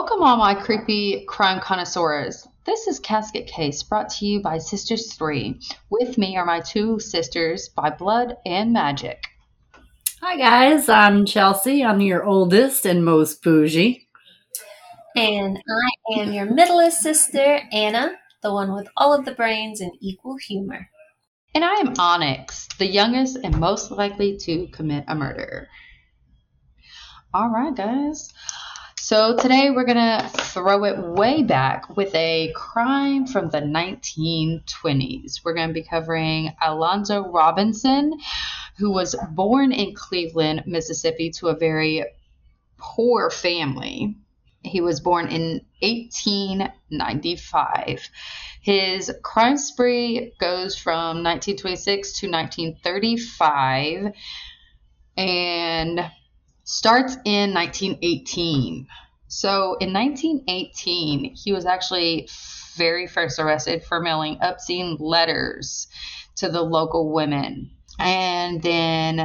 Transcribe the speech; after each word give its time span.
Welcome, 0.00 0.22
all 0.22 0.36
my 0.36 0.54
creepy 0.54 1.24
crime 1.24 1.58
connoisseurs. 1.58 2.46
This 2.64 2.86
is 2.86 3.00
Casket 3.00 3.48
Case 3.48 3.82
brought 3.82 4.08
to 4.10 4.26
you 4.26 4.40
by 4.40 4.58
Sisters 4.58 5.12
3. 5.14 5.60
With 5.90 6.16
me 6.16 6.36
are 6.36 6.44
my 6.44 6.60
two 6.60 7.00
sisters 7.00 7.68
by 7.70 7.90
blood 7.90 8.36
and 8.46 8.72
magic. 8.72 9.24
Hi, 10.20 10.36
guys. 10.36 10.88
I'm 10.88 11.26
Chelsea. 11.26 11.84
I'm 11.84 12.00
your 12.00 12.22
oldest 12.22 12.86
and 12.86 13.04
most 13.04 13.42
bougie. 13.42 14.06
And 15.16 15.58
I 15.58 16.20
am 16.20 16.32
your 16.32 16.46
middleest 16.46 17.00
sister, 17.00 17.58
Anna, 17.72 18.12
the 18.44 18.52
one 18.52 18.72
with 18.72 18.86
all 18.96 19.12
of 19.12 19.24
the 19.24 19.34
brains 19.34 19.80
and 19.80 19.90
equal 20.00 20.36
humor. 20.36 20.88
And 21.56 21.64
I 21.64 21.74
am 21.74 21.94
Onyx, 21.98 22.68
the 22.78 22.86
youngest 22.86 23.38
and 23.42 23.58
most 23.58 23.90
likely 23.90 24.36
to 24.42 24.68
commit 24.68 25.06
a 25.08 25.16
murder. 25.16 25.66
All 27.34 27.48
right, 27.50 27.74
guys. 27.74 28.32
So 29.08 29.32
today 29.34 29.70
we're 29.70 29.86
going 29.86 29.96
to 29.96 30.28
throw 30.28 30.84
it 30.84 30.98
way 30.98 31.42
back 31.42 31.96
with 31.96 32.14
a 32.14 32.52
crime 32.54 33.26
from 33.26 33.48
the 33.48 33.62
1920s. 33.62 35.42
We're 35.42 35.54
going 35.54 35.68
to 35.68 35.72
be 35.72 35.82
covering 35.82 36.54
Alonzo 36.62 37.32
Robinson, 37.32 38.20
who 38.76 38.90
was 38.90 39.16
born 39.30 39.72
in 39.72 39.94
Cleveland, 39.94 40.64
Mississippi, 40.66 41.30
to 41.38 41.48
a 41.48 41.56
very 41.56 42.04
poor 42.76 43.30
family. 43.30 44.14
He 44.62 44.82
was 44.82 45.00
born 45.00 45.28
in 45.28 45.62
1895. 45.80 48.10
His 48.60 49.10
crime 49.22 49.56
spree 49.56 50.34
goes 50.38 50.76
from 50.76 51.24
1926 51.24 52.20
to 52.20 52.30
1935 52.30 54.12
and 55.16 56.10
starts 56.68 57.16
in 57.24 57.54
1918. 57.54 58.86
So 59.26 59.76
in 59.80 59.94
1918, 59.94 61.34
he 61.34 61.50
was 61.50 61.64
actually 61.64 62.28
very 62.76 63.06
first 63.06 63.38
arrested 63.38 63.82
for 63.84 64.00
mailing 64.00 64.36
obscene 64.42 64.98
letters 65.00 65.88
to 66.36 66.50
the 66.50 66.60
local 66.60 67.10
women. 67.10 67.70
And 67.98 68.62
then 68.62 69.18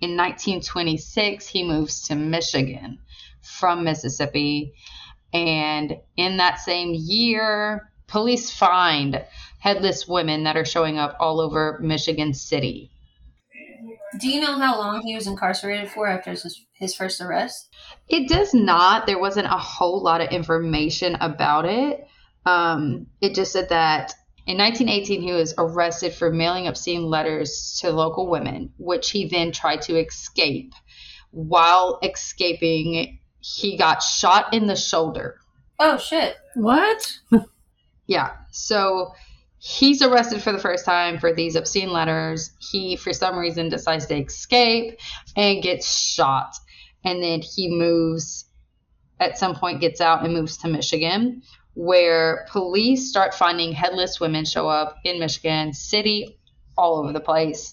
in 0.00 0.16
1926, 0.16 1.48
he 1.48 1.64
moves 1.64 2.02
to 2.02 2.14
Michigan 2.14 3.00
from 3.42 3.82
Mississippi. 3.82 4.72
And 5.32 5.98
in 6.16 6.36
that 6.36 6.60
same 6.60 6.94
year, 6.94 7.90
police 8.06 8.52
find 8.52 9.24
headless 9.58 10.06
women 10.06 10.44
that 10.44 10.56
are 10.56 10.64
showing 10.64 10.98
up 10.98 11.16
all 11.18 11.40
over 11.40 11.80
Michigan 11.82 12.34
City. 12.34 12.92
Do 14.20 14.28
you 14.28 14.40
know 14.40 14.58
how 14.58 14.78
long 14.78 15.02
he 15.02 15.14
was 15.14 15.26
incarcerated 15.26 15.90
for 15.90 16.06
after 16.06 16.30
his, 16.30 16.64
his 16.72 16.94
first 16.94 17.20
arrest? 17.20 17.74
It 18.08 18.28
does 18.28 18.54
not. 18.54 19.06
There 19.06 19.18
wasn't 19.18 19.46
a 19.46 19.58
whole 19.58 20.02
lot 20.02 20.20
of 20.20 20.30
information 20.30 21.16
about 21.20 21.64
it. 21.64 22.06
Um, 22.46 23.06
it 23.20 23.34
just 23.34 23.52
said 23.52 23.70
that 23.70 24.14
in 24.46 24.58
1918 24.58 25.22
he 25.22 25.32
was 25.32 25.54
arrested 25.58 26.12
for 26.12 26.30
mailing 26.30 26.66
obscene 26.66 27.04
letters 27.04 27.78
to 27.80 27.90
local 27.90 28.28
women, 28.28 28.72
which 28.78 29.10
he 29.10 29.26
then 29.28 29.52
tried 29.52 29.82
to 29.82 29.98
escape. 29.98 30.72
While 31.30 31.98
escaping, 32.02 33.18
he 33.40 33.76
got 33.76 34.02
shot 34.02 34.54
in 34.54 34.66
the 34.66 34.76
shoulder. 34.76 35.38
Oh, 35.80 35.98
shit. 35.98 36.36
What? 36.54 37.18
Yeah. 38.06 38.32
So 38.50 39.12
he's 39.64 40.02
arrested 40.02 40.42
for 40.42 40.52
the 40.52 40.58
first 40.58 40.84
time 40.84 41.18
for 41.18 41.32
these 41.32 41.56
obscene 41.56 41.90
letters. 41.90 42.50
He, 42.58 42.96
for 42.96 43.14
some 43.14 43.38
reason, 43.38 43.70
decides 43.70 44.04
to 44.06 44.16
escape 44.16 44.98
and 45.36 45.62
gets 45.62 45.90
shot. 45.90 46.54
And 47.02 47.22
then 47.22 47.40
he 47.40 47.70
moves, 47.70 48.44
at 49.18 49.38
some 49.38 49.54
point, 49.54 49.80
gets 49.80 50.02
out 50.02 50.22
and 50.22 50.34
moves 50.34 50.58
to 50.58 50.68
Michigan, 50.68 51.40
where 51.72 52.46
police 52.50 53.08
start 53.08 53.32
finding 53.32 53.72
headless 53.72 54.20
women 54.20 54.44
show 54.44 54.68
up 54.68 54.96
in 55.02 55.18
Michigan 55.18 55.72
City, 55.72 56.38
all 56.76 56.98
over 56.98 57.14
the 57.14 57.20
place. 57.20 57.72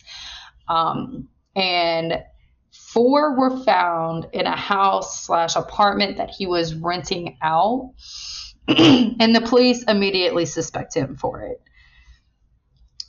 Um, 0.69 1.27
and 1.57 2.23
four 2.71 3.37
were 3.37 3.65
found 3.65 4.29
in 4.31 4.47
a 4.47 4.55
house 4.55 5.25
slash 5.25 5.57
apartment 5.57 6.15
that 6.17 6.29
he 6.29 6.47
was 6.47 6.73
renting 6.73 7.37
out. 7.41 7.91
and 8.69 9.35
the 9.35 9.41
police 9.41 9.83
immediately 9.83 10.45
suspect 10.45 10.95
him 10.95 11.17
for 11.17 11.41
it. 11.41 11.61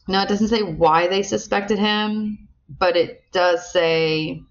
Now, 0.09 0.23
it 0.23 0.29
doesn't 0.29 0.49
say 0.49 0.63
why 0.63 1.07
they 1.09 1.23
suspected 1.23 1.79
him, 1.79 2.49
but 2.69 2.97
it 2.97 3.23
does 3.33 3.73
say 3.73 4.43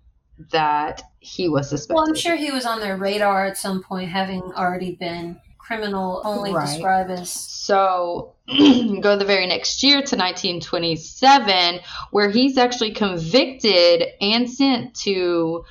that 0.51 1.01
he 1.19 1.50
was 1.50 1.69
suspected. 1.69 1.95
Well, 1.95 2.07
I'm 2.09 2.16
sure 2.16 2.35
he 2.35 2.51
was 2.51 2.66
on 2.66 2.79
their 2.79 2.97
radar 2.97 3.45
at 3.45 3.57
some 3.57 3.84
point, 3.84 4.09
having 4.09 4.41
already 4.41 4.95
been 4.95 5.39
criminal 5.57 6.22
only 6.25 6.53
Right. 6.53 6.66
described 6.66 7.12
as. 7.12 7.31
So 7.31 8.34
go 8.47 9.16
the 9.17 9.25
very 9.25 9.45
next 9.47 9.84
year 9.84 10.01
to 10.01 10.16
1927, 10.17 11.79
where 12.12 12.29
he's 12.29 12.57
actually 12.57 12.91
convicted 12.94 14.03
and 14.19 14.50
sent 14.50 14.95
to 15.01 15.63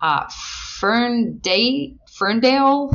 uh, 0.00 0.28
Ferndale, 0.78 1.96
Ferndale, 2.12 2.90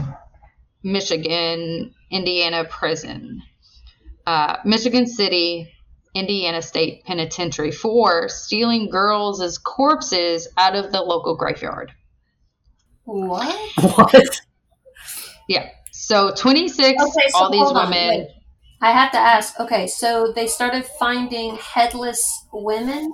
Michigan, 0.84 1.94
Indiana 2.10 2.66
prison, 2.66 3.42
uh, 4.26 4.58
Michigan 4.64 5.08
City, 5.08 5.72
Indiana 6.16 6.62
State 6.62 7.04
Penitentiary 7.06 7.72
for 7.72 8.28
stealing 8.30 8.90
girls 8.90 9.42
as 9.42 9.58
corpses 9.58 10.48
out 10.58 10.76
of 10.76 10.92
the 10.92 11.02
local 11.02 11.36
graveyard. 11.36 11.92
What? 13.04 13.56
What? 13.82 14.42
Yeah. 15.48 15.70
So 15.92 16.34
26, 16.34 17.02
Okay, 17.02 17.12
so 17.30 17.38
all 17.38 17.52
these 17.52 17.62
hold 17.62 17.78
on, 17.78 17.90
women. 17.92 18.10
wait. 18.22 18.28
I 18.82 18.92
have 18.92 19.12
to 19.12 19.18
ask. 19.18 19.60
Okay, 19.60 19.88
so 19.88 20.32
they 20.36 20.48
started 20.48 20.86
finding 20.86 21.56
headless 21.58 22.46
women, 22.52 23.14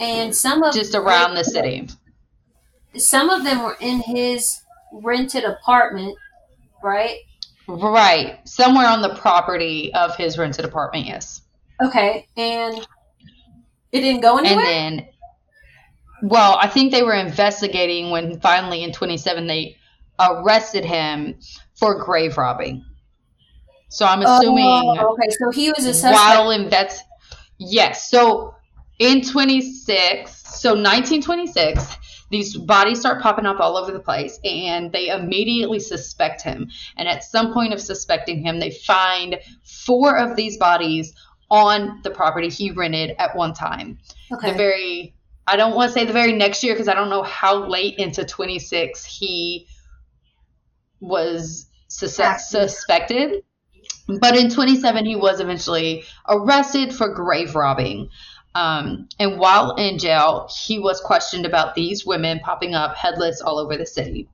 and 0.00 0.34
some 0.34 0.62
of 0.62 0.72
just 0.74 0.94
around 0.94 1.34
the 1.34 1.44
city. 1.44 1.88
some 2.96 3.30
of 3.30 3.44
them 3.44 3.62
were 3.62 3.76
in 3.80 4.00
his 4.00 4.60
rented 4.92 5.44
apartment, 5.44 6.16
right? 6.82 7.16
Right. 7.68 8.40
Somewhere 8.48 8.88
on 8.88 9.02
the 9.02 9.14
property 9.14 9.92
of 9.94 10.16
his 10.16 10.36
rented 10.38 10.64
apartment, 10.64 11.06
yes. 11.06 11.42
Okay, 11.84 12.28
and 12.36 12.86
it 13.90 14.00
didn't 14.00 14.20
go 14.20 14.38
anywhere. 14.38 14.64
And 14.64 14.98
then, 14.98 15.08
well, 16.22 16.58
I 16.60 16.68
think 16.68 16.92
they 16.92 17.02
were 17.02 17.14
investigating 17.14 18.10
when 18.10 18.40
finally 18.40 18.82
in 18.82 18.92
27 18.92 19.46
they 19.46 19.76
arrested 20.20 20.84
him 20.84 21.38
for 21.74 22.02
grave 22.04 22.36
robbing. 22.38 22.84
So 23.88 24.06
I'm 24.06 24.22
oh, 24.24 24.38
assuming 24.38 24.64
Oh, 24.64 25.14
okay, 25.14 25.30
so 25.30 25.50
he 25.50 25.70
was 25.70 25.84
a 25.84 25.92
suspect. 25.92 26.14
while 26.14 26.50
in 26.50 26.70
vets, 26.70 27.02
yes. 27.58 28.10
So 28.10 28.54
in 28.98 29.22
26, 29.22 30.30
so 30.30 30.70
1926, 30.70 31.98
these 32.30 32.56
bodies 32.56 33.00
start 33.00 33.20
popping 33.20 33.44
up 33.44 33.60
all 33.60 33.76
over 33.76 33.92
the 33.92 34.00
place, 34.00 34.38
and 34.44 34.90
they 34.92 35.08
immediately 35.08 35.78
suspect 35.78 36.40
him. 36.40 36.70
And 36.96 37.06
at 37.06 37.24
some 37.24 37.52
point 37.52 37.74
of 37.74 37.80
suspecting 37.80 38.42
him, 38.42 38.58
they 38.58 38.70
find 38.70 39.38
four 39.64 40.16
of 40.16 40.36
these 40.36 40.56
bodies 40.56 41.12
on 41.52 42.00
the 42.02 42.10
property 42.10 42.48
he 42.48 42.70
rented 42.72 43.14
at 43.18 43.36
one 43.36 43.52
time. 43.52 43.98
Okay. 44.32 44.50
The 44.50 44.56
very, 44.56 45.14
I 45.46 45.56
don't 45.56 45.74
want 45.74 45.90
to 45.90 45.92
say 45.92 46.06
the 46.06 46.12
very 46.12 46.32
next 46.32 46.64
year 46.64 46.72
because 46.72 46.88
I 46.88 46.94
don't 46.94 47.10
know 47.10 47.22
how 47.22 47.66
late 47.68 47.98
into 47.98 48.24
26 48.24 49.04
he 49.04 49.68
was 51.00 51.68
sus- 51.88 52.48
suspected. 52.48 53.44
But 54.20 54.34
in 54.36 54.48
27, 54.48 55.04
he 55.04 55.14
was 55.14 55.40
eventually 55.40 56.04
arrested 56.26 56.94
for 56.94 57.14
grave 57.14 57.54
robbing. 57.54 58.08
Um, 58.54 59.08
and 59.18 59.38
while 59.38 59.74
in 59.76 59.98
jail, 59.98 60.48
he 60.64 60.78
was 60.78 61.00
questioned 61.00 61.44
about 61.44 61.74
these 61.74 62.06
women 62.06 62.40
popping 62.40 62.74
up 62.74 62.96
headless 62.96 63.42
all 63.42 63.58
over 63.58 63.76
the 63.76 63.86
city. 63.86 64.28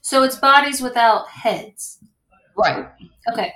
so 0.00 0.22
it's 0.22 0.36
bodies 0.36 0.80
without 0.80 1.28
heads. 1.28 1.98
Right. 2.56 2.88
Okay. 3.30 3.52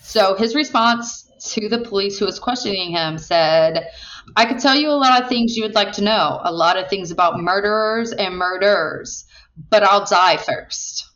So 0.00 0.34
his 0.34 0.54
response 0.56 1.29
to 1.40 1.68
the 1.68 1.78
police 1.78 2.18
who 2.18 2.26
was 2.26 2.38
questioning 2.38 2.90
him 2.90 3.18
said, 3.18 3.88
I 4.36 4.44
could 4.46 4.58
tell 4.60 4.76
you 4.76 4.90
a 4.90 4.92
lot 4.92 5.22
of 5.22 5.28
things 5.28 5.56
you 5.56 5.62
would 5.64 5.74
like 5.74 5.92
to 5.92 6.02
know, 6.02 6.40
a 6.44 6.52
lot 6.52 6.78
of 6.78 6.88
things 6.88 7.10
about 7.10 7.40
murderers 7.40 8.12
and 8.12 8.36
murderers, 8.36 9.24
but 9.70 9.82
I'll 9.82 10.04
die 10.04 10.36
first. 10.36 11.08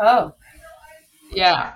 Oh. 0.00 0.34
Yeah. 1.32 1.74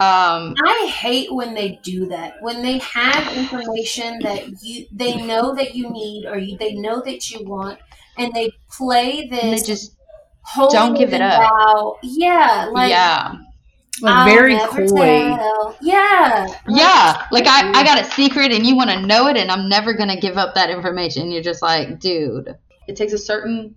Um, 0.00 0.54
I 0.64 0.86
hate 0.94 1.32
when 1.34 1.54
they 1.54 1.80
do 1.82 2.06
that. 2.06 2.34
When 2.40 2.62
they 2.62 2.78
have 2.78 3.36
information 3.36 4.20
that 4.20 4.46
you 4.62 4.86
they 4.92 5.16
know 5.26 5.56
that 5.56 5.74
you 5.74 5.90
need 5.90 6.24
or 6.26 6.38
you, 6.38 6.56
they 6.56 6.74
know 6.74 7.02
that 7.02 7.30
you 7.30 7.44
want, 7.44 7.80
and 8.16 8.32
they 8.32 8.52
play 8.70 9.22
and 9.22 9.32
they 9.32 9.50
this 9.50 9.66
just, 9.66 9.96
don't 10.70 10.94
give 10.94 11.12
it 11.12 11.20
up. 11.20 11.40
thou- 11.40 11.96
Yeah, 12.04 12.70
like 12.72 12.90
yeah. 12.90 13.34
Like 14.00 14.28
very 14.28 14.54
never 14.54 14.86
coy. 14.86 15.34
tell. 15.36 15.76
Yeah. 15.80 16.46
Yeah, 16.68 17.26
like 17.32 17.46
I, 17.46 17.70
I 17.72 17.84
got 17.84 17.98
a 17.98 18.02
mm. 18.02 18.12
secret 18.12 18.52
and 18.52 18.66
you 18.66 18.76
want 18.76 18.90
to 18.90 19.00
know 19.06 19.26
it, 19.28 19.36
and 19.36 19.50
I'm 19.50 19.68
never 19.68 19.94
going 19.94 20.08
to 20.08 20.16
give 20.20 20.36
up 20.36 20.54
that 20.54 20.70
information. 20.70 21.30
You're 21.30 21.42
just 21.42 21.62
like, 21.62 21.98
dude. 22.00 22.56
It 22.86 22.96
takes 22.96 23.12
a 23.12 23.18
certain 23.18 23.74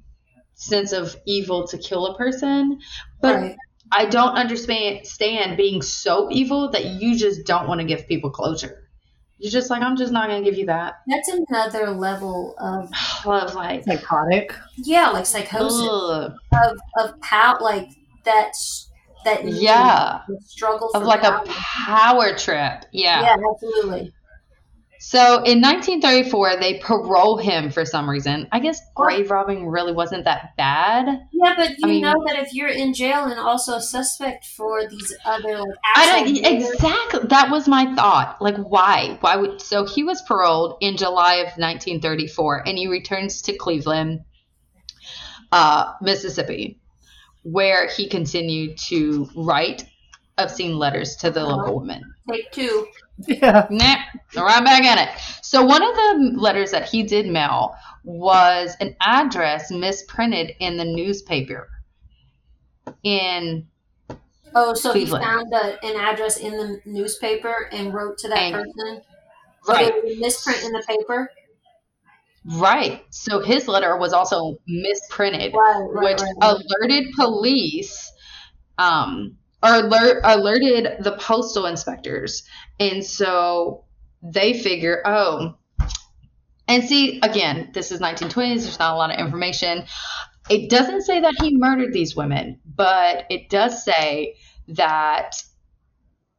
sense 0.53 0.91
of 0.93 1.15
evil 1.25 1.67
to 1.67 1.77
kill 1.77 2.05
a 2.07 2.17
person, 2.17 2.79
but 3.21 3.35
Right. 3.35 3.55
I 3.91 4.05
don't 4.05 4.35
understand 4.35 5.05
stand 5.05 5.57
being 5.57 5.81
so 5.81 6.29
evil 6.31 6.69
that 6.71 6.85
you 6.85 7.17
just 7.17 7.45
don't 7.45 7.67
want 7.67 7.81
to 7.81 7.85
give 7.87 8.07
people 8.07 8.29
closure. 8.29 8.87
You're 9.37 9.51
just 9.51 9.69
like, 9.69 9.81
I'm 9.81 9.97
just 9.97 10.13
not 10.13 10.29
going 10.29 10.43
to 10.43 10.49
give 10.49 10.57
you 10.57 10.67
that. 10.67 10.99
That's 11.07 11.27
another 11.29 11.89
level 11.89 12.55
of 12.59 12.89
I 13.25 13.43
was 13.43 13.55
like, 13.55 13.83
Psychotic. 13.83 14.53
yeah, 14.77 15.09
like 15.09 15.25
psychosis 15.25 15.89
ugh. 15.91 16.31
of 16.53 16.77
of 16.99 17.19
power, 17.21 17.57
like 17.59 17.89
that 18.23 18.53
that 19.25 19.45
yeah, 19.45 20.21
the 20.27 20.39
struggle 20.45 20.89
of 20.93 21.03
like 21.03 21.23
a 21.23 21.43
power. 21.45 21.45
power 21.45 22.37
trip. 22.37 22.85
yeah, 22.91 23.21
yeah, 23.21 23.37
absolutely. 23.53 24.13
So 25.03 25.37
in 25.37 25.61
1934, 25.61 26.57
they 26.57 26.77
parole 26.77 27.37
him 27.37 27.71
for 27.71 27.85
some 27.85 28.07
reason. 28.07 28.47
I 28.51 28.59
guess 28.59 28.79
grave 28.93 29.31
robbing 29.31 29.67
really 29.67 29.93
wasn't 29.93 30.25
that 30.25 30.55
bad. 30.57 31.07
Yeah, 31.33 31.55
but 31.57 31.69
you 31.69 31.75
I 31.83 31.87
mean- 31.87 32.01
know 32.03 32.13
that 32.27 32.37
if 32.37 32.53
you're 32.53 32.67
in 32.69 32.93
jail 32.93 33.25
and 33.25 33.39
also 33.39 33.77
a 33.77 33.81
suspect 33.81 34.45
for 34.45 34.87
these 34.87 35.17
other 35.25 35.57
like 35.57 35.69
I 35.95 36.23
don't 36.23 36.45
exactly. 36.45 37.27
That 37.29 37.49
was 37.49 37.67
my 37.67 37.95
thought. 37.95 38.39
Like, 38.41 38.57
why? 38.57 39.17
Why 39.21 39.37
would? 39.37 39.59
So 39.59 39.85
he 39.87 40.03
was 40.03 40.21
paroled 40.21 40.77
in 40.81 40.97
July 40.97 41.37
of 41.37 41.47
1934, 41.57 42.67
and 42.67 42.77
he 42.77 42.87
returns 42.87 43.41
to 43.43 43.57
Cleveland, 43.57 44.19
uh, 45.51 45.93
Mississippi, 46.01 46.79
where 47.43 47.87
he 47.87 48.07
continued 48.07 48.77
to 48.77 49.27
write 49.35 49.85
obscene 50.37 50.77
letters 50.77 51.15
to 51.17 51.29
the 51.31 51.43
local 51.43 51.75
woman. 51.79 52.01
take 52.29 52.51
two. 52.51 52.87
Yeah. 53.27 53.67
Nah, 53.69 53.95
right 54.35 54.63
back 54.65 54.83
in 54.83 54.97
it. 54.97 55.09
So 55.43 55.63
one 55.63 55.83
of 55.83 55.93
the 55.95 56.33
letters 56.39 56.71
that 56.71 56.89
he 56.89 57.03
did 57.03 57.27
mail 57.27 57.75
was 58.03 58.75
an 58.79 58.95
address 59.01 59.69
misprinted 59.69 60.55
in 60.59 60.77
the 60.77 60.85
newspaper. 60.85 61.67
In 63.03 63.67
Oh, 64.53 64.73
so 64.73 64.91
Cleveland. 64.91 65.23
he 65.23 65.29
found 65.29 65.53
a, 65.53 65.85
an 65.85 65.95
address 65.97 66.37
in 66.37 66.51
the 66.53 66.81
newspaper 66.85 67.69
and 67.71 67.93
wrote 67.93 68.17
to 68.19 68.27
that 68.29 68.37
And- 68.39 68.55
person. 68.55 69.01
Right, 69.67 69.93
it 69.95 70.03
was 70.03 70.17
a 70.17 70.19
misprint 70.19 70.63
in 70.63 70.71
the 70.71 70.83
paper. 70.87 71.29
Right. 72.45 73.03
So 73.09 73.39
his 73.39 73.67
letter 73.67 73.97
was 73.97 74.13
also 74.13 74.57
misprinted, 74.67 75.53
Right, 75.53 75.87
right, 75.89 76.03
which 76.03 76.21
right, 76.21 76.35
alerted 76.41 77.13
police, 77.15 78.11
um, 78.77 79.37
or 79.63 79.75
alert 79.75 80.21
alerted 80.23 81.03
the 81.03 81.17
postal 81.17 81.65
inspectors, 81.65 82.43
and 82.79 83.05
so 83.05 83.85
they 84.23 84.53
figure, 84.53 85.01
oh, 85.05 85.55
and 86.67 86.83
see 86.83 87.19
again, 87.21 87.69
this 87.73 87.91
is 87.91 87.99
1920s. 87.99 88.63
There's 88.63 88.79
not 88.79 88.93
a 88.93 88.97
lot 88.97 89.11
of 89.11 89.19
information. 89.19 89.83
It 90.49 90.69
doesn't 90.69 91.01
say 91.03 91.19
that 91.19 91.35
he 91.39 91.55
murdered 91.55 91.93
these 91.93 92.15
women, 92.15 92.59
but 92.65 93.25
it 93.29 93.49
does 93.49 93.83
say 93.83 94.35
that 94.69 95.35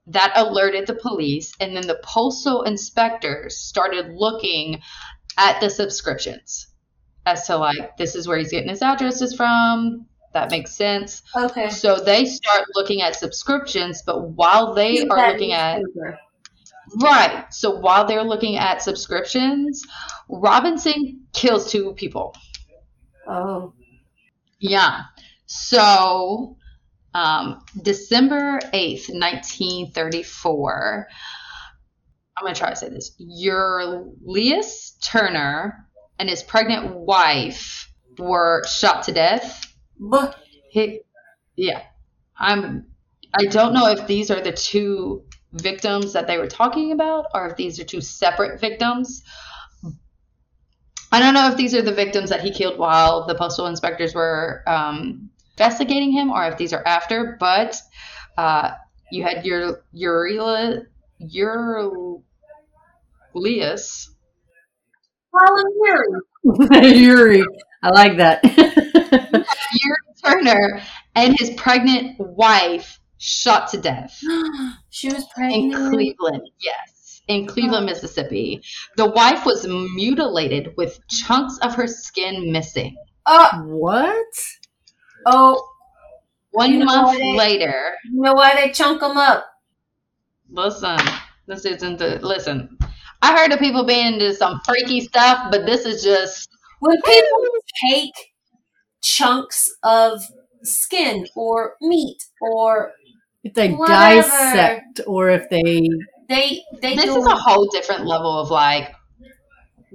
that 0.07 0.33
alerted 0.35 0.87
the 0.87 0.95
police, 0.95 1.53
and 1.61 1.77
then 1.77 1.87
the 1.87 2.01
postal 2.03 2.63
inspectors 2.63 3.57
started 3.57 4.13
looking 4.15 4.81
at 5.39 5.61
the 5.61 5.71
subscriptions 5.71 6.69
as 7.27 7.47
to 7.47 7.57
like 7.57 7.97
this 7.97 8.15
is 8.15 8.27
where 8.27 8.39
he's 8.39 8.51
getting 8.51 8.69
his 8.69 8.83
addresses 8.83 9.35
from. 9.35 10.07
That 10.33 10.51
makes 10.51 10.75
sense. 10.75 11.23
Okay. 11.37 11.69
So 11.69 11.97
they 11.97 12.25
start 12.25 12.65
looking 12.75 13.03
at 13.03 13.17
subscriptions, 13.17 14.03
but 14.03 14.31
while 14.31 14.73
they 14.75 15.07
are 15.07 15.33
looking 15.33 15.53
at 15.53 15.83
right, 17.03 17.45
so 17.51 17.79
while 17.79 18.07
they're 18.07 18.25
looking 18.25 18.57
at 18.57 18.83
subscriptions, 18.83 19.87
Robinson 20.29 21.21
kills 21.35 21.71
two 21.71 21.93
people. 21.95 22.35
Oh. 23.27 23.75
Yeah. 24.59 25.03
So, 25.47 26.57
um, 27.15 27.63
December 27.83 28.59
8th, 28.73 29.11
1934. 29.11 31.09
I'm 32.37 32.45
going 32.45 32.55
to 32.55 32.61
try 32.61 32.71
to 32.71 32.77
say 32.77 32.89
this. 32.89 33.15
Eulius 33.19 34.99
Turner 35.03 35.87
and 36.19 36.29
his 36.29 36.43
pregnant 36.43 36.95
wife 36.95 37.93
were 38.19 38.63
shot 38.67 39.05
to 39.05 39.13
death. 39.13 39.75
But 39.99 40.37
He, 40.71 41.01
yeah. 41.57 41.83
I'm, 42.39 42.87
I 43.35 43.45
don't 43.47 43.75
know 43.75 43.89
if 43.89 44.07
these 44.07 44.31
are 44.31 44.41
the 44.41 44.53
two 44.53 45.25
victims 45.53 46.15
that 46.15 46.27
they 46.27 46.39
were 46.39 46.47
talking 46.47 46.93
about 46.93 47.27
or 47.35 47.47
if 47.49 47.57
these 47.57 47.79
are 47.79 47.85
two 47.85 48.01
separate 48.01 48.61
victims. 48.61 49.23
I 51.13 51.21
don't 51.21 51.35
know 51.35 51.49
if 51.49 51.57
these 51.59 51.75
are 51.75 51.83
the 51.83 51.93
victims 51.93 52.31
that 52.31 52.41
he 52.41 52.51
killed 52.51 52.79
while 52.79 53.27
the 53.27 53.35
postal 53.35 53.67
inspectors 53.67 54.15
were 54.15 54.63
um, 54.67 55.29
investigating 55.59 56.11
him 56.11 56.31
or 56.31 56.47
if 56.47 56.57
these 56.57 56.73
are 56.73 56.83
after, 56.87 57.37
but 57.39 57.79
uh, 58.39 58.71
you 59.11 59.23
had 59.23 59.45
your 59.45 59.85
Urila, 59.95 60.87
Eulius. 61.23 62.23
Colin 65.35 65.67
Yuri. 65.85 66.99
Yuri. 66.99 67.43
I 67.83 67.89
like 67.91 68.17
that. 68.19 68.45
Yuri 69.73 69.99
Turner 70.25 70.83
and 71.15 71.37
his 71.39 71.51
pregnant 71.51 72.19
wife 72.21 73.01
shot 73.19 73.69
to 73.71 73.79
death. 73.79 74.21
she 74.91 75.09
was 75.09 75.27
pregnant. 75.35 75.75
in. 75.75 75.91
Cleveland, 75.91 76.43
yes, 76.61 77.23
in 77.29 77.47
oh. 77.49 77.53
Cleveland, 77.53 77.87
Mississippi. 77.87 78.63
The 78.97 79.07
wife 79.11 79.45
was 79.47 79.67
mutilated 79.67 80.75
with 80.77 80.99
chunks 81.09 81.59
of 81.63 81.75
her 81.75 81.87
skin 81.87 82.53
missing. 82.53 82.97
Oh, 83.27 83.49
what? 83.67 84.27
oh, 85.27 85.69
One 86.51 86.73
You 86.73 86.79
know 86.81 86.85
month 86.85 87.19
they- 87.19 87.37
later, 87.37 87.95
you 88.05 88.21
know 88.21 88.35
why 88.35 88.55
they 88.55 88.71
chunk 88.73 89.01
them 89.01 89.17
up? 89.17 89.47
Listen, 90.53 90.99
this 91.47 91.65
isn't 91.65 91.99
the 91.99 92.19
listen. 92.23 92.79
I 93.23 93.37
heard 93.37 93.53
of 93.53 93.59
people 93.59 93.85
being 93.85 94.15
into 94.15 94.35
some 94.35 94.61
freaky 94.65 95.01
stuff, 95.01 95.49
but 95.51 95.67
this 95.67 95.85
is 95.87 96.03
just 96.03 96.49
When 96.81 96.97
people 97.03 97.39
take 97.91 98.13
chunks 99.03 99.69
of 99.83 100.21
skin 100.63 101.27
or 101.37 101.75
meat 101.81 102.19
or 102.41 102.93
If 103.45 103.55
they 103.55 103.71
Whatever. 103.73 103.93
dissect 104.23 105.01
or 105.07 105.31
if 105.31 105.49
they 105.51 105.89
they 106.29 106.63
they 106.81 106.95
this 106.97 107.07
do 107.07 107.19
is 107.19 107.27
a 107.27 107.37
whole 107.37 107.67
different 107.71 108.07
level 108.07 108.39
of 108.41 108.51
like, 108.51 108.93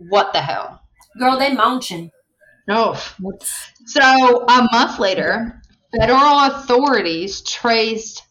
what 0.10 0.34
the 0.34 0.42
hell? 0.42 0.82
girl 1.20 1.38
they 1.38 1.54
munching. 1.54 2.12
Oh, 2.70 3.02
what's 3.20 3.72
So 3.86 4.46
a 4.48 4.68
month 4.74 5.00
later, 5.00 5.62
federal 5.98 6.40
authorities 6.52 7.42
traced 7.42 8.24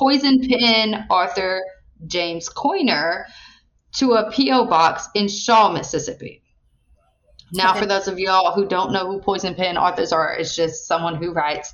poison 0.00 0.40
pen 0.48 1.06
author 1.10 1.62
James 2.06 2.48
Coiner 2.48 3.26
to 3.96 4.12
a 4.14 4.30
P.O. 4.30 4.64
box 4.64 5.08
in 5.14 5.28
Shaw, 5.28 5.70
Mississippi. 5.70 6.42
Now, 7.52 7.72
Okay. 7.72 7.80
for 7.80 7.86
those 7.86 8.08
of 8.08 8.18
y'all 8.18 8.52
who 8.52 8.66
don't 8.66 8.92
know 8.92 9.06
who 9.10 9.20
poison 9.20 9.54
pen 9.54 9.76
authors 9.76 10.12
are, 10.12 10.32
it's 10.32 10.56
just 10.56 10.86
someone 10.86 11.16
who 11.16 11.32
writes 11.32 11.72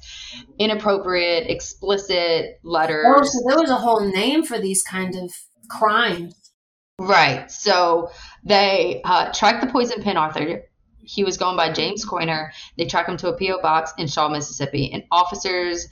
inappropriate, 0.59 1.49
explicit 1.49 2.59
letters. 2.65 3.05
Oh, 3.07 3.23
so 3.23 3.39
there 3.47 3.61
was 3.61 3.71
a 3.71 3.77
whole 3.77 4.01
name 4.01 4.43
for 4.43 4.59
these 4.59 4.83
kind 4.83 5.15
of 5.15 5.31
crimes. 5.69 6.35
Right. 6.99 7.51
So 7.51 8.11
they 8.43 9.03
uh, 9.05 9.33
tracked 9.35 9.65
the 9.65 9.71
poison 9.71 10.03
pen 10.03 10.17
author. 10.17 10.63
He 11.03 11.23
was 11.23 11.37
going 11.37 11.57
by 11.57 11.71
James 11.73 12.05
Coiner. 12.05 12.53
They 12.79 12.87
track 12.87 13.07
him 13.07 13.19
to 13.19 13.29
a 13.29 13.37
P.O. 13.37 13.61
box 13.61 13.93
in 13.99 14.09
Shaw, 14.09 14.29
Mississippi, 14.29 14.91
and 14.93 15.05
officers 15.13 15.87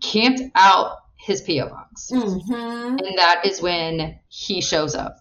camped 0.00 0.40
out 0.54 0.96
his 1.18 1.40
P.O. 1.42 1.68
box. 1.68 2.10
hmm 2.12 2.50
And 2.50 3.18
that 3.18 3.42
is 3.44 3.60
when 3.60 4.18
he 4.28 4.60
shows 4.60 4.94
up. 4.94 5.16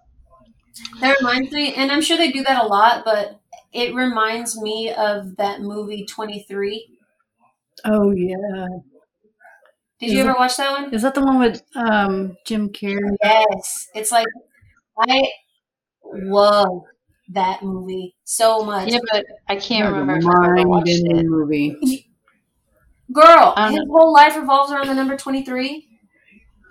That 1.02 1.18
reminds 1.20 1.52
me, 1.52 1.74
and 1.74 1.92
I'm 1.92 2.02
sure 2.02 2.18
they 2.18 2.32
do 2.32 2.44
that 2.44 2.64
a 2.64 2.68
lot, 2.68 3.04
but 3.04 3.40
it 3.74 3.96
reminds 3.96 4.60
me 4.62 4.92
of 4.94 5.36
that 5.38 5.62
movie 5.62 6.06
23. 6.06 6.88
oh 7.86 8.12
yeah. 8.12 8.36
Did 10.00 10.08
Is 10.08 10.14
you 10.14 10.20
it- 10.20 10.28
ever 10.28 10.36
watch 10.38 10.58
that 10.58 10.72
one? 10.72 10.94
Is 10.94 11.02
that 11.02 11.16
the 11.16 11.22
one 11.22 11.40
with 11.40 11.64
um 11.76 12.38
Jim 12.46 12.70
Carrey? 12.70 13.16
Yes. 13.24 13.88
It's 13.96 14.12
like, 14.12 14.28
I 15.00 15.24
love 16.06 16.84
that 17.30 17.64
movie 17.64 18.16
so 18.24 18.64
much. 18.64 18.92
Yeah, 18.92 19.00
but 19.12 19.26
I 19.50 19.56
can't 19.58 19.86
That 19.86 20.06
was 20.06 20.26
a 20.26 20.30
remember 20.30 20.30
if 20.32 20.40
I 20.42 20.46
ever 20.60 20.68
watched 20.68 20.88
mind-bending 21.04 21.26
it. 21.26 21.30
movie. 21.30 21.76
Girl, 23.12 23.54
Um, 23.56 23.72
his 23.74 23.86
whole 23.90 24.14
life 24.14 24.36
revolves 24.36 24.72
around 24.72 24.88
the 24.88 24.94
number 24.96 25.16
23. 25.16 25.88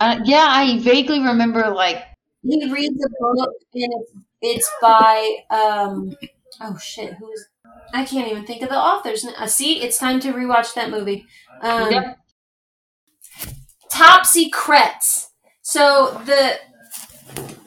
Uh, 0.00 0.18
yeah, 0.24 0.46
I 0.50 0.78
vaguely 0.80 1.20
remember 1.20 1.70
like 1.70 2.04
He 2.42 2.70
reads 2.70 3.02
a 3.04 3.08
book, 3.18 3.50
and 3.74 3.92
it's, 3.94 4.12
it's 4.42 4.70
by, 4.80 5.36
um, 5.50 6.14
oh 6.60 6.76
shit, 6.78 7.14
who 7.14 7.32
is, 7.32 7.48
I 7.94 8.04
can't 8.04 8.30
even 8.30 8.44
think 8.44 8.62
of 8.62 8.68
the 8.68 8.78
authors. 8.78 9.24
Uh, 9.24 9.46
see, 9.46 9.80
it's 9.82 9.98
time 9.98 10.20
to 10.20 10.32
rewatch 10.32 10.74
that 10.74 10.90
movie. 10.90 11.26
Um, 11.62 11.90
Yep. 11.90 12.18
Topsy 13.90 14.50
Kretts. 14.50 15.28
So 15.62 16.20
the 16.26 16.58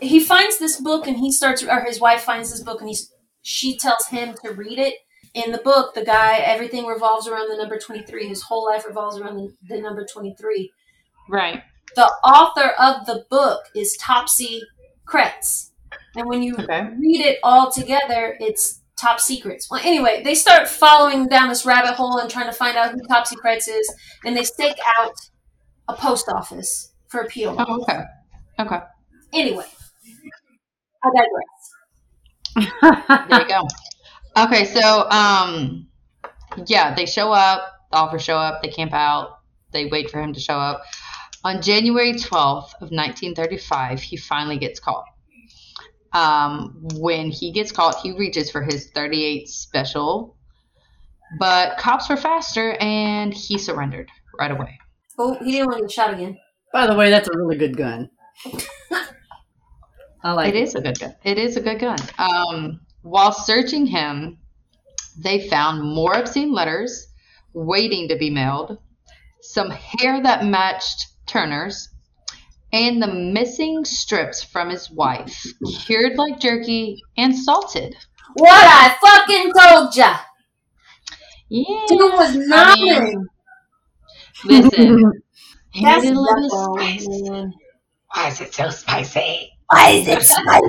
he 0.02 0.20
finds 0.20 0.60
this 0.60 0.80
book 0.80 1.08
and 1.08 1.18
he 1.18 1.32
starts, 1.32 1.64
or 1.64 1.84
his 1.84 2.00
wife 2.00 2.22
finds 2.22 2.52
this 2.52 2.62
book 2.62 2.80
and 2.80 2.90
he's 2.90 3.12
she 3.42 3.78
tells 3.78 4.08
him 4.08 4.36
to 4.44 4.52
read 4.52 4.80
it. 4.80 4.96
In 5.34 5.52
the 5.52 5.60
book, 5.60 5.94
the 5.94 6.04
guy 6.04 6.38
everything 6.38 6.86
revolves 6.86 7.28
around 7.28 7.50
the 7.50 7.58
number 7.58 7.78
twenty 7.78 8.04
three. 8.04 8.28
His 8.28 8.42
whole 8.42 8.66
life 8.66 8.86
revolves 8.86 9.18
around 9.20 9.38
the, 9.38 9.54
the 9.76 9.82
number 9.82 10.06
twenty 10.06 10.36
three. 10.40 10.72
Right. 11.30 11.62
The 11.96 12.06
author 12.24 12.72
of 12.80 13.06
the 13.06 13.26
book 13.30 13.62
is 13.76 13.98
Topsy 13.98 14.62
Kretts, 15.08 15.70
and 16.16 16.28
when 16.28 16.42
you 16.44 16.56
Okay. 16.58 16.88
read 17.00 17.22
it 17.26 17.40
all 17.44 17.72
together, 17.72 18.38
it's 18.40 18.82
top 19.00 19.20
secrets. 19.20 19.70
Well, 19.72 19.82
anyway, 19.84 20.22
they 20.24 20.36
start 20.36 20.68
following 20.68 21.28
down 21.28 21.50
this 21.50 21.66
rabbit 21.66 21.96
hole 21.96 22.18
and 22.20 22.30
trying 22.30 22.46
to 22.48 22.52
find 22.54 22.78
out 22.78 22.92
who 22.92 23.00
Topsy 23.08 23.36
Kretts 23.38 23.68
is, 23.70 23.94
and 24.26 24.36
they 24.36 24.44
stake 24.44 24.78
out 24.98 25.14
a 25.88 25.94
post 25.96 26.28
office 26.30 26.94
for 27.08 27.22
a 27.22 27.28
P.O. 27.28 27.56
Oh, 27.58 27.82
okay. 27.82 28.02
Okay. 28.60 28.80
Anyway, 29.34 29.66
I 31.04 31.10
digress. 31.16 31.60
There 33.30 33.42
you 33.42 33.48
go. 33.48 33.68
Okay, 34.46 34.66
so 34.66 35.10
um 35.10 35.88
yeah, 36.66 36.96
they 36.96 37.06
show 37.06 37.32
up, 37.32 37.62
the 37.92 37.98
offers 37.98 38.24
show 38.24 38.38
up, 38.38 38.62
they 38.62 38.70
camp 38.70 38.94
out, 38.94 39.40
they 39.72 39.86
wait 39.88 40.10
for 40.10 40.22
him 40.22 40.34
to 40.34 40.40
show 40.40 40.56
up. 40.56 40.82
On 41.44 41.62
January 41.62 42.14
12th 42.14 42.74
of 42.82 42.92
1935, 42.92 44.02
he 44.02 44.18
finally 44.18 44.58
gets 44.58 44.80
caught. 44.80 45.06
Um, 46.12 46.76
when 46.96 47.30
he 47.30 47.52
gets 47.52 47.72
caught, 47.72 48.00
he 48.00 48.12
reaches 48.18 48.50
for 48.50 48.62
his 48.64 48.90
38 48.92 49.48
special, 49.48 50.38
but 51.38 51.78
cops 51.78 52.10
were 52.10 52.18
faster 52.18 52.76
and 52.80 53.34
he 53.34 53.58
surrendered 53.58 54.10
right 54.40 54.52
away. 54.52 54.80
Oh, 55.18 55.36
he 55.36 55.52
didn't 55.52 55.68
want 55.68 55.78
to 55.80 55.84
get 55.84 55.92
shot 55.92 56.14
again. 56.14 56.38
By 56.74 56.88
the 56.88 56.96
way, 56.96 57.10
that's 57.10 57.28
a 57.28 57.38
really 57.38 57.58
good 57.58 57.78
gun. 57.78 58.10
I 60.24 60.34
like 60.34 60.50
It 60.50 60.56
is 60.56 60.76
a 60.76 60.82
good 60.82 61.00
gun. 61.00 61.16
It 61.24 61.38
is 61.38 61.58
a 61.58 61.62
good 61.62 61.80
gun. 61.80 62.00
Um, 62.18 62.82
while 63.02 63.32
searching 63.32 63.86
him, 63.86 64.38
they 65.18 65.48
found 65.48 65.84
more 65.84 66.14
obscene 66.14 66.52
letters 66.54 67.08
waiting 67.54 68.08
to 68.10 68.16
be 68.18 68.30
mailed, 68.30 68.78
some 69.42 69.70
hair 69.70 70.22
that 70.22 70.46
matched 70.46 71.08
Turner's, 71.26 71.90
and 72.72 73.02
the 73.02 73.08
missing 73.08 73.84
strips 73.86 74.44
from 74.44 74.70
his 74.70 74.92
wife, 74.92 75.44
cured 75.86 76.18
like 76.18 76.40
jerky 76.40 77.02
and 77.18 77.36
salted. 77.36 77.96
What 78.36 78.52
I 78.52 78.96
fucking 79.02 79.54
told 79.54 79.96
ya! 79.96 80.18
Yeah. 81.50 81.86
Dude 81.88 82.14
was 82.14 82.36
I 82.36 82.46
not. 82.46 82.78
mean, 82.78 83.28
listen. 84.46 85.12
he 85.72 85.84
That's 85.84 86.04
needed 86.04 86.16
a 86.16 86.20
little 86.20 86.50
ghetto, 86.50 86.74
spice. 86.78 87.08
Why 88.14 88.28
is 88.28 88.42
it 88.42 88.54
so 88.54 88.70
spicy? 88.70 89.52
Why 89.70 89.90
is 89.90 90.08
it 90.08 90.24
spicy? 90.24 90.62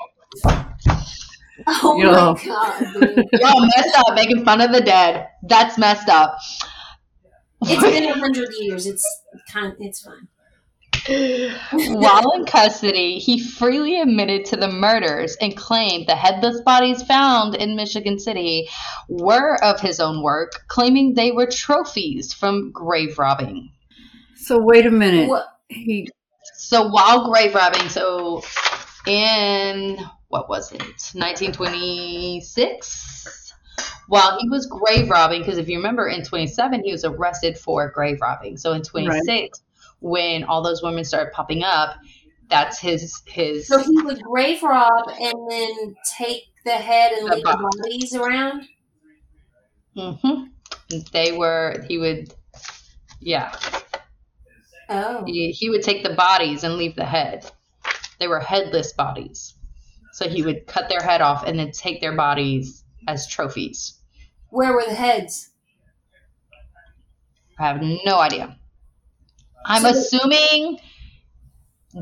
Oh 1.66 1.96
Yo. 1.96 2.34
my 2.34 2.44
god, 2.44 2.92
dude. 2.94 3.28
Y'all 3.40 3.60
messed 3.60 3.98
up 3.98 4.14
making 4.14 4.44
fun 4.44 4.60
of 4.60 4.72
the 4.72 4.80
dead. 4.80 5.28
That's 5.44 5.78
messed 5.78 6.08
up. 6.08 6.38
It's 7.62 7.82
been 7.82 8.10
a 8.10 8.14
hundred 8.14 8.48
years. 8.58 8.86
It's 8.86 9.04
kind. 9.52 9.74
It's 9.78 10.02
fine. 10.02 10.28
While 11.72 12.32
in 12.34 12.44
custody, 12.44 13.18
he 13.18 13.40
freely 13.40 14.00
admitted 14.00 14.44
to 14.46 14.56
the 14.56 14.68
murders 14.68 15.36
and 15.40 15.56
claimed 15.56 16.06
the 16.06 16.14
headless 16.14 16.60
bodies 16.60 17.02
found 17.02 17.56
in 17.56 17.74
Michigan 17.74 18.18
City 18.20 18.68
were 19.08 19.56
of 19.64 19.80
his 19.80 19.98
own 19.98 20.22
work, 20.22 20.64
claiming 20.68 21.14
they 21.14 21.32
were 21.32 21.46
trophies 21.46 22.32
from 22.32 22.70
grave 22.70 23.18
robbing. 23.18 23.72
So 24.36 24.58
wait 24.60 24.86
a 24.86 24.90
minute. 24.90 25.28
What? 25.28 25.46
He 25.68 26.08
So 26.56 26.88
while 26.88 27.30
grave 27.30 27.54
robbing, 27.54 27.88
so 27.88 28.42
in 29.06 29.98
what 30.32 30.48
was 30.48 30.72
it, 30.72 30.80
1926? 30.80 33.52
While 34.08 34.38
he 34.40 34.48
was 34.48 34.66
grave 34.66 35.10
robbing, 35.10 35.42
because 35.42 35.58
if 35.58 35.68
you 35.68 35.76
remember 35.76 36.08
in 36.08 36.24
27, 36.24 36.82
he 36.84 36.90
was 36.90 37.04
arrested 37.04 37.58
for 37.58 37.90
grave 37.90 38.18
robbing. 38.22 38.56
So 38.56 38.72
in 38.72 38.80
26, 38.82 39.60
when 40.00 40.44
all 40.44 40.62
those 40.62 40.82
women 40.82 41.04
started 41.04 41.32
popping 41.32 41.62
up, 41.62 41.96
that's 42.48 42.78
his 42.78 43.22
his. 43.26 43.66
So 43.66 43.78
he 43.78 44.00
would 44.02 44.22
grave 44.22 44.62
rob 44.62 45.10
and 45.20 45.34
then 45.50 45.94
take 46.18 46.44
the 46.64 46.70
head 46.72 47.12
and 47.12 47.26
The 47.26 47.34
leave 47.36 47.44
the 47.44 47.52
body. 47.52 47.64
bodies 47.82 48.14
around. 48.14 48.66
mm-hmm 49.96 50.44
They 51.12 51.32
were. 51.32 51.84
He 51.88 51.98
would. 51.98 52.32
Yeah, 53.20 53.54
Oh, 54.88 55.24
he, 55.26 55.52
he 55.52 55.70
would 55.70 55.82
take 55.82 56.02
the 56.02 56.14
bodies 56.14 56.64
and 56.64 56.74
leave 56.76 56.96
the 56.96 57.04
head. 57.04 57.48
They 58.18 58.26
were 58.28 58.40
headless 58.40 58.92
bodies, 58.92 59.54
so 60.12 60.28
he 60.28 60.42
would 60.42 60.66
cut 60.66 60.88
their 60.88 61.00
head 61.02 61.20
off 61.20 61.44
and 61.46 61.58
then 61.58 61.70
take 61.72 62.00
their 62.00 62.14
bodies 62.14 62.84
as 63.08 63.26
trophies. 63.26 63.98
where 64.50 64.72
were 64.74 64.84
the 64.86 64.94
heads? 64.94 65.48
I 67.58 67.66
have 67.68 67.80
no 68.04 68.18
idea. 68.18 68.56
I'm 69.64 69.82
So- 69.82 69.88
assuming, 69.90 70.78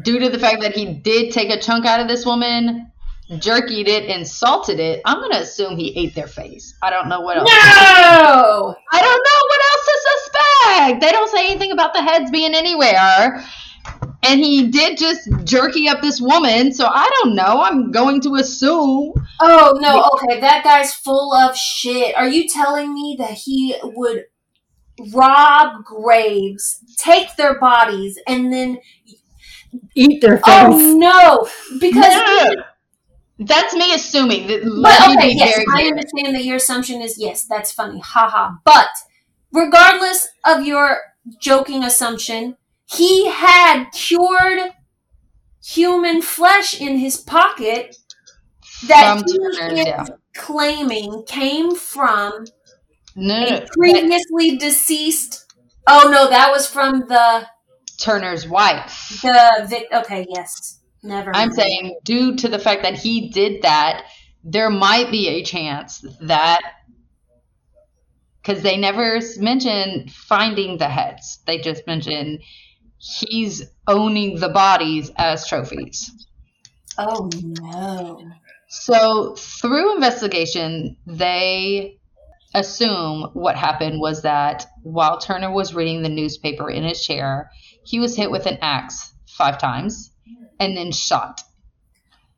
due 0.02 0.18
to 0.18 0.28
the 0.28 0.38
fact 0.38 0.60
that 0.62 0.74
he 0.74 0.86
did 0.86 1.32
take 1.32 1.50
a 1.50 1.60
chunk 1.60 1.86
out 1.86 2.00
of 2.00 2.08
this 2.08 2.24
woman, 2.26 2.90
jerkied 3.30 3.86
it, 3.86 4.08
and 4.10 4.26
salted 4.26 4.80
it, 4.80 5.00
I'm 5.04 5.18
going 5.18 5.30
to 5.32 5.38
assume 5.40 5.76
he 5.76 5.96
ate 5.96 6.14
their 6.16 6.26
face. 6.26 6.74
I 6.82 6.90
don't 6.90 7.08
know 7.08 7.20
what 7.20 7.36
else. 7.36 7.48
No. 7.48 8.74
I 8.92 9.00
don't 9.00 9.22
know 9.28 9.42
what 9.48 9.60
else 9.70 9.84
to 9.86 9.98
suspect. 10.10 11.00
They 11.00 11.12
don't 11.12 11.30
say 11.30 11.46
anything 11.50 11.70
about 11.72 11.94
the 11.94 12.02
heads 12.02 12.30
being 12.32 12.54
anywhere. 12.54 13.44
And 14.22 14.40
he 14.40 14.68
did 14.68 14.98
just 14.98 15.28
jerky 15.44 15.88
up 15.88 16.02
this 16.02 16.20
woman, 16.20 16.72
so 16.72 16.86
I 16.86 17.08
don't 17.08 17.34
know. 17.34 17.62
I'm 17.62 17.90
going 17.90 18.20
to 18.22 18.34
assume. 18.34 19.14
Oh 19.40 19.78
no. 19.80 20.10
Okay, 20.14 20.40
that 20.40 20.62
guy's 20.62 20.94
full 20.94 21.32
of 21.32 21.56
shit. 21.56 22.14
Are 22.16 22.28
you 22.28 22.46
telling 22.48 22.92
me 22.92 23.16
that 23.18 23.30
he 23.30 23.76
would 23.82 24.26
rob 25.14 25.84
graves, 25.84 26.84
take 26.98 27.34
their 27.36 27.58
bodies, 27.58 28.18
and 28.26 28.52
then? 28.52 28.78
eat 29.94 30.20
their 30.20 30.36
face. 30.36 30.44
Oh 30.46 30.96
no! 30.98 31.48
Because 31.78 32.56
That's 33.38 33.74
me 33.74 33.94
assuming. 33.94 34.46
That, 34.48 34.62
But 34.82 35.16
okay, 35.16 35.28
be 35.32 35.38
yes, 35.38 35.56
very 35.56 35.66
I 35.74 35.88
understand 35.88 36.34
that 36.34 36.44
your 36.44 36.56
assumption 36.56 37.00
is 37.00 37.16
yes, 37.18 37.44
that's 37.44 37.72
funny, 37.72 38.00
haha. 38.00 38.56
But 38.64 38.88
regardless 39.52 40.28
of 40.44 40.64
your 40.66 40.98
joking 41.40 41.84
assumption, 41.84 42.56
he 42.92 43.28
had 43.28 43.90
cured 43.92 44.72
human 45.62 46.22
flesh 46.22 46.80
in 46.80 46.98
his 46.98 47.16
pocket 47.16 47.96
that 48.86 49.22
he 49.26 49.36
is 49.36 49.86
yeah. 49.86 50.06
claiming 50.34 51.22
came 51.26 51.74
from 51.74 52.46
No, 53.14 53.44
a 53.44 53.66
previously 53.76 54.56
deceased. 54.56 55.52
Oh 55.86 56.08
no, 56.10 56.28
that 56.30 56.50
was 56.50 56.66
from 56.66 57.00
the 57.08 57.46
Turner's 58.00 58.48
wife. 58.48 59.20
the 59.22 59.66
vic. 59.68 59.86
Okay, 59.92 60.26
yes, 60.34 60.80
never. 61.02 61.34
I'm 61.34 61.52
saying, 61.52 61.98
due 62.04 62.36
to 62.36 62.48
the 62.48 62.58
fact 62.58 62.82
that 62.82 62.94
he 62.94 63.28
did 63.30 63.62
that, 63.62 64.04
there 64.42 64.70
might 64.70 65.10
be 65.10 65.28
a 65.28 65.44
chance 65.44 66.04
that 66.22 66.60
because 68.42 68.62
they 68.62 68.78
never 68.78 69.20
mention 69.38 70.08
finding 70.08 70.78
the 70.78 70.88
heads, 70.88 71.40
they 71.46 71.58
just 71.58 71.86
mention 71.86 72.38
he's 73.00 73.62
owning 73.86 74.38
the 74.38 74.48
bodies 74.50 75.10
as 75.16 75.46
trophies. 75.48 76.26
Oh 76.98 77.28
no. 77.34 78.22
So, 78.68 79.34
through 79.34 79.94
investigation, 79.96 80.96
they 81.06 81.98
assume 82.54 83.30
what 83.32 83.56
happened 83.56 84.00
was 84.00 84.22
that 84.22 84.66
while 84.82 85.18
Turner 85.18 85.50
was 85.50 85.74
reading 85.74 86.02
the 86.02 86.08
newspaper 86.08 86.70
in 86.70 86.84
his 86.84 87.04
chair, 87.04 87.50
he 87.84 87.98
was 87.98 88.14
hit 88.14 88.30
with 88.30 88.46
an 88.46 88.58
axe 88.60 89.12
five 89.26 89.58
times 89.58 90.12
and 90.60 90.76
then 90.76 90.92
shot. 90.92 91.40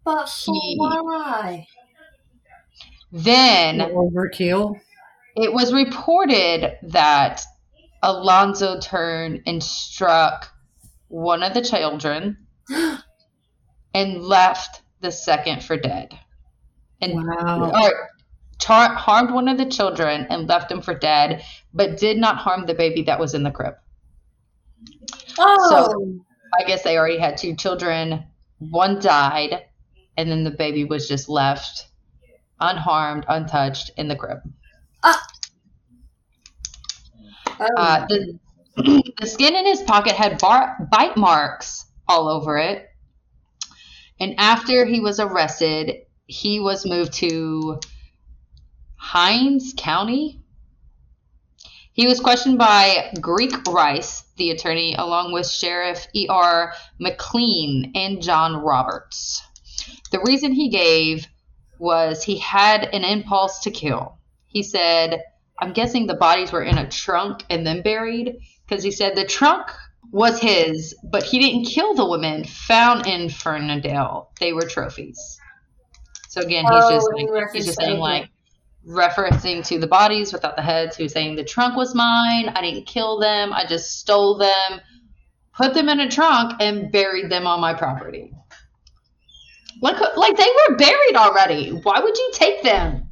But 0.05 0.29
He- 0.47 0.77
why? 0.79 1.67
Then 3.11 3.81
Overkill. 3.81 4.81
it 5.37 5.53
was 5.53 5.73
reported 5.73 6.79
that 6.83 7.43
Alonzo 8.03 8.81
turned 8.81 9.43
and 9.47 9.63
struck 9.63 10.53
one 11.09 11.43
of 11.43 11.55
the 11.55 11.63
children 11.63 12.37
and 13.95 14.23
left 14.23 14.83
the 15.01 15.13
second 15.13 15.63
for 15.63 15.77
dead. 15.77 16.19
And 17.01 17.15
Wow. 17.27 17.71
or 17.71 18.11
char- 18.59 18.95
harmed 18.95 19.33
one 19.33 19.49
of 19.49 19.59
the 19.59 19.67
children 19.67 20.27
and 20.31 20.49
left 20.49 20.71
him 20.71 20.81
for 20.81 20.95
dead, 20.95 21.45
but 21.75 21.99
did 21.99 22.17
not 22.19 22.39
harm 22.39 22.67
the 22.67 22.75
baby 22.75 23.03
that 23.03 23.21
was 23.21 23.35
in 23.35 23.43
the 23.43 23.51
crib. 23.51 23.75
Oh. 25.39 25.71
So 25.71 26.25
I 26.59 26.65
guess 26.65 26.83
they 26.83 26.97
already 26.99 27.19
had 27.19 27.37
two 27.37 27.55
children. 27.57 28.25
One 28.59 29.01
died, 29.01 29.65
and 30.17 30.31
then 30.31 30.45
the 30.45 30.51
baby 30.51 30.85
was 30.85 31.09
just 31.09 31.29
left 31.29 31.89
unharmed, 32.61 33.25
untouched 33.29 33.91
in 33.97 34.07
the 34.09 34.17
crib. 34.17 34.39
Oh. 35.03 35.19
Uh, 37.77 38.07
the 38.07 38.39
the 38.77 39.27
skin 39.27 39.55
in 39.55 39.67
his 39.67 39.83
pocket 39.83 40.13
had 40.13 40.39
bar- 40.39 40.89
bite 40.91 41.17
marks 41.17 41.85
all 42.09 42.29
over 42.29 42.59
it. 42.59 42.89
And 44.19 44.35
after 44.39 44.85
he 44.85 45.01
was 45.01 45.21
arrested, 45.21 46.03
he 46.27 46.61
was 46.61 46.87
moved 46.87 47.13
to 47.15 47.81
Hinds 48.97 49.75
County. 49.77 50.41
He 51.93 52.07
was 52.07 52.21
questioned 52.21 52.57
by 52.57 53.13
Greek 53.21 53.53
Rice, 53.67 54.23
the 54.37 54.51
attorney, 54.51 54.95
along 54.95 55.33
with 55.33 55.47
Sheriff 55.47 56.07
E.R. 56.15 56.73
McLean 56.99 57.93
and 57.95 58.23
John 58.23 58.57
Roberts. 58.57 59.43
The 60.11 60.21
reason 60.21 60.53
he 60.53 60.71
gave 60.71 61.27
was 61.79 62.23
he 62.23 62.39
had 62.39 62.85
an 62.95 63.05
impulse 63.05 63.59
to 63.61 63.71
kill. 63.71 64.17
He 64.47 64.63
said, 64.63 65.23
I'm 65.63 65.73
guessing 65.73 66.09
the 66.09 66.15
bodies 66.15 66.51
were 66.51 66.65
in 66.65 66.77
a 66.77 66.89
trunk 66.89 67.45
and 67.49 67.65
then 67.65 67.83
buried 67.83 68.39
because 68.67 68.83
he 68.83 68.91
said 68.91 69.15
the 69.15 69.25
trunk 69.25 69.69
was 70.11 70.41
his, 70.41 70.93
but 71.05 71.23
he 71.23 71.39
didn't 71.39 71.67
kill 71.67 71.95
the 71.95 72.05
women 72.05 72.43
found 72.43 73.07
in 73.07 73.29
Fernandale. 73.29 74.33
They 74.41 74.53
were 74.53 74.67
trophies. 74.67 75.39
So 76.29 76.41
again, 76.41 76.65
he's 76.65 76.73
Oh, 76.75 76.91
just 76.91 77.09
in 77.17 77.27
like, 77.33 77.53
he's 77.53 77.67
just 77.67 77.79
saying 77.79 78.01
like 78.01 78.29
referencing 78.85 79.65
to 79.69 79.79
the 79.79 79.87
bodies 79.87 80.33
without 80.33 80.57
the 80.57 80.63
heads. 80.63 80.97
He 80.97 81.05
was 81.05 81.13
saying 81.13 81.37
the 81.37 81.45
trunk 81.45 81.77
was 81.77 81.95
mine. 81.95 82.49
I 82.49 82.61
didn't 82.61 82.87
kill 82.87 83.21
them. 83.21 83.53
I 83.53 83.65
just 83.65 84.01
stole 84.01 84.39
them, 84.39 84.81
put 85.55 85.75
them 85.75 85.89
in 85.89 86.01
a 86.01 86.11
trunk, 86.11 86.55
and 86.59 86.91
buried 86.91 87.31
them 87.31 87.47
on 87.47 87.61
my 87.61 87.73
property. 87.73 88.33
Like, 89.81 90.01
like 90.17 90.37
they 90.37 90.51
were 90.69 90.77
buried 90.77 91.15
already. 91.15 91.71
Why 91.71 92.01
would 92.01 92.19
you 92.19 92.31
take 92.35 92.65
them? 92.65 93.11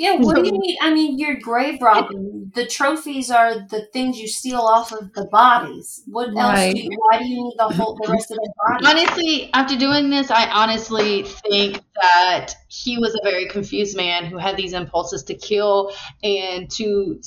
Yeah, 0.00 0.16
what 0.16 0.36
do 0.36 0.46
you 0.46 0.52
mean? 0.58 0.76
I 0.80 0.94
mean, 0.94 1.18
you're 1.18 1.36
grave 1.36 1.82
robbing. 1.82 2.50
The 2.54 2.66
trophies 2.66 3.30
are 3.30 3.66
the 3.68 3.86
things 3.92 4.18
you 4.18 4.28
steal 4.28 4.60
off 4.60 4.92
of 4.92 5.12
the 5.12 5.26
bodies. 5.26 6.02
What 6.06 6.34
else? 6.34 6.72
Do 6.72 6.80
you, 6.80 6.88
why 6.96 7.18
do 7.18 7.26
you 7.26 7.44
need 7.44 7.54
the 7.58 7.68
whole 7.68 7.98
the 8.02 8.10
rest 8.10 8.30
of 8.30 8.38
the 8.38 8.52
body? 8.66 8.86
Honestly, 8.86 9.50
after 9.52 9.76
doing 9.76 10.08
this, 10.08 10.30
I 10.30 10.48
honestly 10.48 11.24
think 11.24 11.82
that 12.00 12.54
he 12.68 12.96
was 12.96 13.14
a 13.14 13.20
very 13.22 13.46
confused 13.46 13.94
man 13.94 14.24
who 14.24 14.38
had 14.38 14.56
these 14.56 14.72
impulses 14.72 15.22
to 15.24 15.34
kill 15.34 15.92
and 16.22 16.70
to 16.70 17.20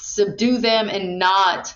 subdue 0.00 0.58
them 0.58 0.88
and 0.88 1.20
not 1.20 1.72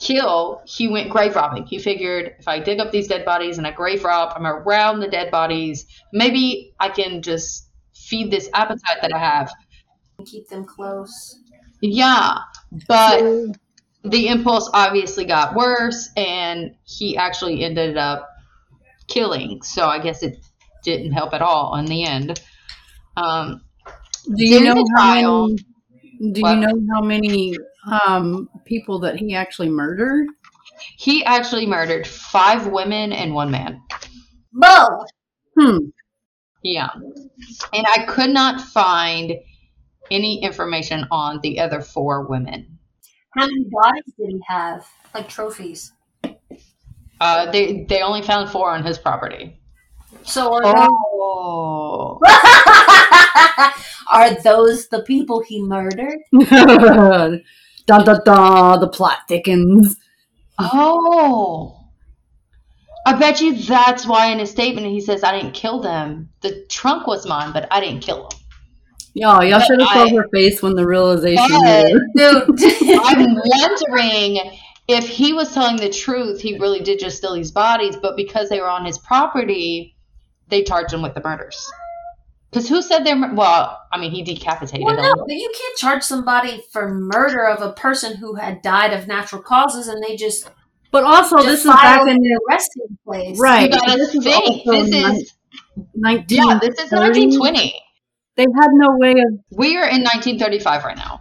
kill. 0.00 0.62
He 0.64 0.88
went 0.88 1.10
grave 1.10 1.36
robbing. 1.36 1.66
He 1.66 1.78
figured 1.78 2.36
if 2.38 2.48
I 2.48 2.60
dig 2.60 2.80
up 2.80 2.90
these 2.90 3.06
dead 3.06 3.26
bodies 3.26 3.58
and 3.58 3.66
I 3.66 3.72
grave 3.72 4.02
rob, 4.02 4.32
I'm 4.34 4.46
around 4.46 5.00
the 5.00 5.08
dead 5.08 5.30
bodies, 5.30 5.86
maybe 6.10 6.72
I 6.80 6.88
can 6.88 7.20
just 7.20 7.66
feed 8.08 8.30
this 8.30 8.48
appetite 8.54 8.98
that 9.02 9.12
I 9.12 9.18
have. 9.18 9.52
Keep 10.24 10.48
them 10.48 10.64
close. 10.64 11.40
Yeah, 11.80 12.38
but 12.88 13.22
the 14.04 14.28
impulse 14.28 14.70
obviously 14.72 15.24
got 15.24 15.54
worse 15.54 16.10
and 16.16 16.74
he 16.84 17.16
actually 17.16 17.64
ended 17.64 17.96
up 17.96 18.28
killing 19.08 19.60
so 19.62 19.86
i 19.86 19.98
guess 19.98 20.22
it 20.22 20.38
didn't 20.84 21.10
help 21.12 21.32
at 21.34 21.42
all 21.42 21.74
in 21.76 21.84
the 21.86 22.04
end 22.04 22.40
um, 23.16 23.60
Do 24.36 24.44
you 24.44 24.60
know 24.62 24.74
the 24.74 24.92
how 24.96 25.02
trial- 25.14 25.48
many? 25.48 26.32
Do 26.32 26.40
What? 26.40 26.54
you 26.54 26.60
know 26.60 26.94
how 26.94 27.00
many 27.02 27.56
um, 27.90 28.48
people 28.64 28.98
that 29.00 29.16
he 29.16 29.34
actually 29.34 29.70
murdered? 29.70 30.26
he 30.96 31.24
actually 31.24 31.66
murdered 31.66 32.06
five 32.06 32.68
women 32.68 33.12
and 33.12 33.34
one 33.34 33.50
man 33.50 33.80
Bo! 34.52 34.86
Hmm. 35.58 35.78
Yeah 36.66 36.88
and 37.72 37.86
i 37.96 38.04
could 38.06 38.30
not 38.30 38.60
find 38.60 39.32
any 40.10 40.42
information 40.42 41.06
on 41.10 41.40
the 41.42 41.58
other 41.60 41.80
four 41.80 42.26
women 42.26 42.78
How 43.36 43.46
many 43.46 43.64
bodies 43.70 44.14
did 44.18 44.28
he 44.30 44.40
have? 44.48 44.86
Like 45.14 45.28
trophies. 45.28 45.92
uh, 47.20 47.50
they, 47.50 47.84
they 47.88 48.02
only 48.02 48.22
found 48.22 48.50
four 48.50 48.70
on 48.70 48.84
his 48.84 48.98
property 48.98 49.58
So 50.24 50.52
are, 50.54 50.62
oh 50.66 52.20
are 54.12 54.34
those 54.42 54.88
the 54.88 55.02
people 55.02 55.42
he 55.42 55.62
murdered? 55.62 56.18
dun 56.32 58.04
dun 58.04 58.20
dun. 58.24 58.80
The 58.80 58.88
plot 58.92 59.18
thickens. 59.28 59.96
Oh. 60.58 61.75
I 63.16 63.18
bet 63.18 63.40
you 63.40 63.54
that's 63.54 64.06
why 64.06 64.26
in 64.26 64.38
his 64.38 64.50
statement 64.50 64.86
he 64.88 65.00
says, 65.00 65.24
I 65.24 65.32
didn't 65.38 65.54
kill 65.54 65.80
them. 65.80 66.28
The 66.42 66.66
trunk 66.68 67.06
was 67.06 67.26
mine, 67.26 67.52
but 67.52 67.66
I 67.70 67.80
didn't 67.80 68.00
kill 68.00 68.28
them. 68.28 68.38
Y'all, 69.14 69.42
y'all 69.42 69.60
should 69.60 69.80
have 69.80 69.88
I- 69.90 70.08
saw 70.08 70.16
her 70.16 70.28
face 70.34 70.62
when 70.62 70.74
the 70.74 70.86
realization. 70.86 71.44
But- 71.48 71.66
hit 71.66 71.92
her. 71.92 72.46
Dude. 72.46 73.00
I'm 73.02 73.34
wondering 73.34 74.58
if 74.88 75.08
he 75.08 75.32
was 75.32 75.52
telling 75.54 75.76
the 75.76 75.88
truth, 75.88 76.40
he 76.40 76.58
really 76.58 76.80
did 76.80 76.98
just 76.98 77.16
steal 77.16 77.34
these 77.34 77.50
bodies, 77.50 77.96
but 77.96 78.16
because 78.16 78.48
they 78.50 78.60
were 78.60 78.68
on 78.68 78.84
his 78.84 78.98
property, 78.98 79.96
they 80.48 80.62
charged 80.62 80.92
him 80.92 81.00
with 81.02 81.14
the 81.14 81.22
murders. 81.24 81.70
Because 82.50 82.68
who 82.68 82.80
said 82.82 83.04
they're, 83.04 83.34
well, 83.34 83.80
I 83.92 83.98
mean, 83.98 84.12
he 84.12 84.22
decapitated 84.22 84.84
Well, 84.84 84.94
them. 84.96 85.04
no, 85.04 85.14
but 85.16 85.34
you 85.34 85.50
can't 85.58 85.76
charge 85.78 86.02
somebody 86.02 86.62
for 86.70 86.92
murder 86.94 87.44
of 87.46 87.62
a 87.62 87.72
person 87.72 88.16
who 88.16 88.34
had 88.36 88.62
died 88.62 88.92
of 88.92 89.08
natural 89.08 89.42
causes 89.42 89.88
and 89.88 90.02
they 90.06 90.16
just, 90.16 90.48
But 90.96 91.04
also, 91.04 91.36
just 91.36 91.46
this 91.46 91.60
is 91.66 91.70
back 91.72 92.08
in 92.08 92.16
the 92.16 92.40
resting 92.48 92.98
place. 93.04 93.38
right. 93.38 93.70
You 93.70 93.78
gotta 93.78 93.98
this 93.98 94.14
is 94.14 94.24
think. 94.24 94.64
This 94.64 94.88
nin- 94.88 95.14
is, 95.16 95.34
19. 95.94 96.38
yeah, 96.38 96.58
this 96.58 96.74
is 96.80 96.90
1920. 96.90 97.78
They 98.36 98.42
had 98.42 98.68
no 98.72 98.96
way 98.96 99.10
of. 99.10 99.38
We 99.50 99.76
are 99.76 99.86
in 99.86 100.02
1935 100.02 100.84
right 100.84 100.96
now. 100.96 101.20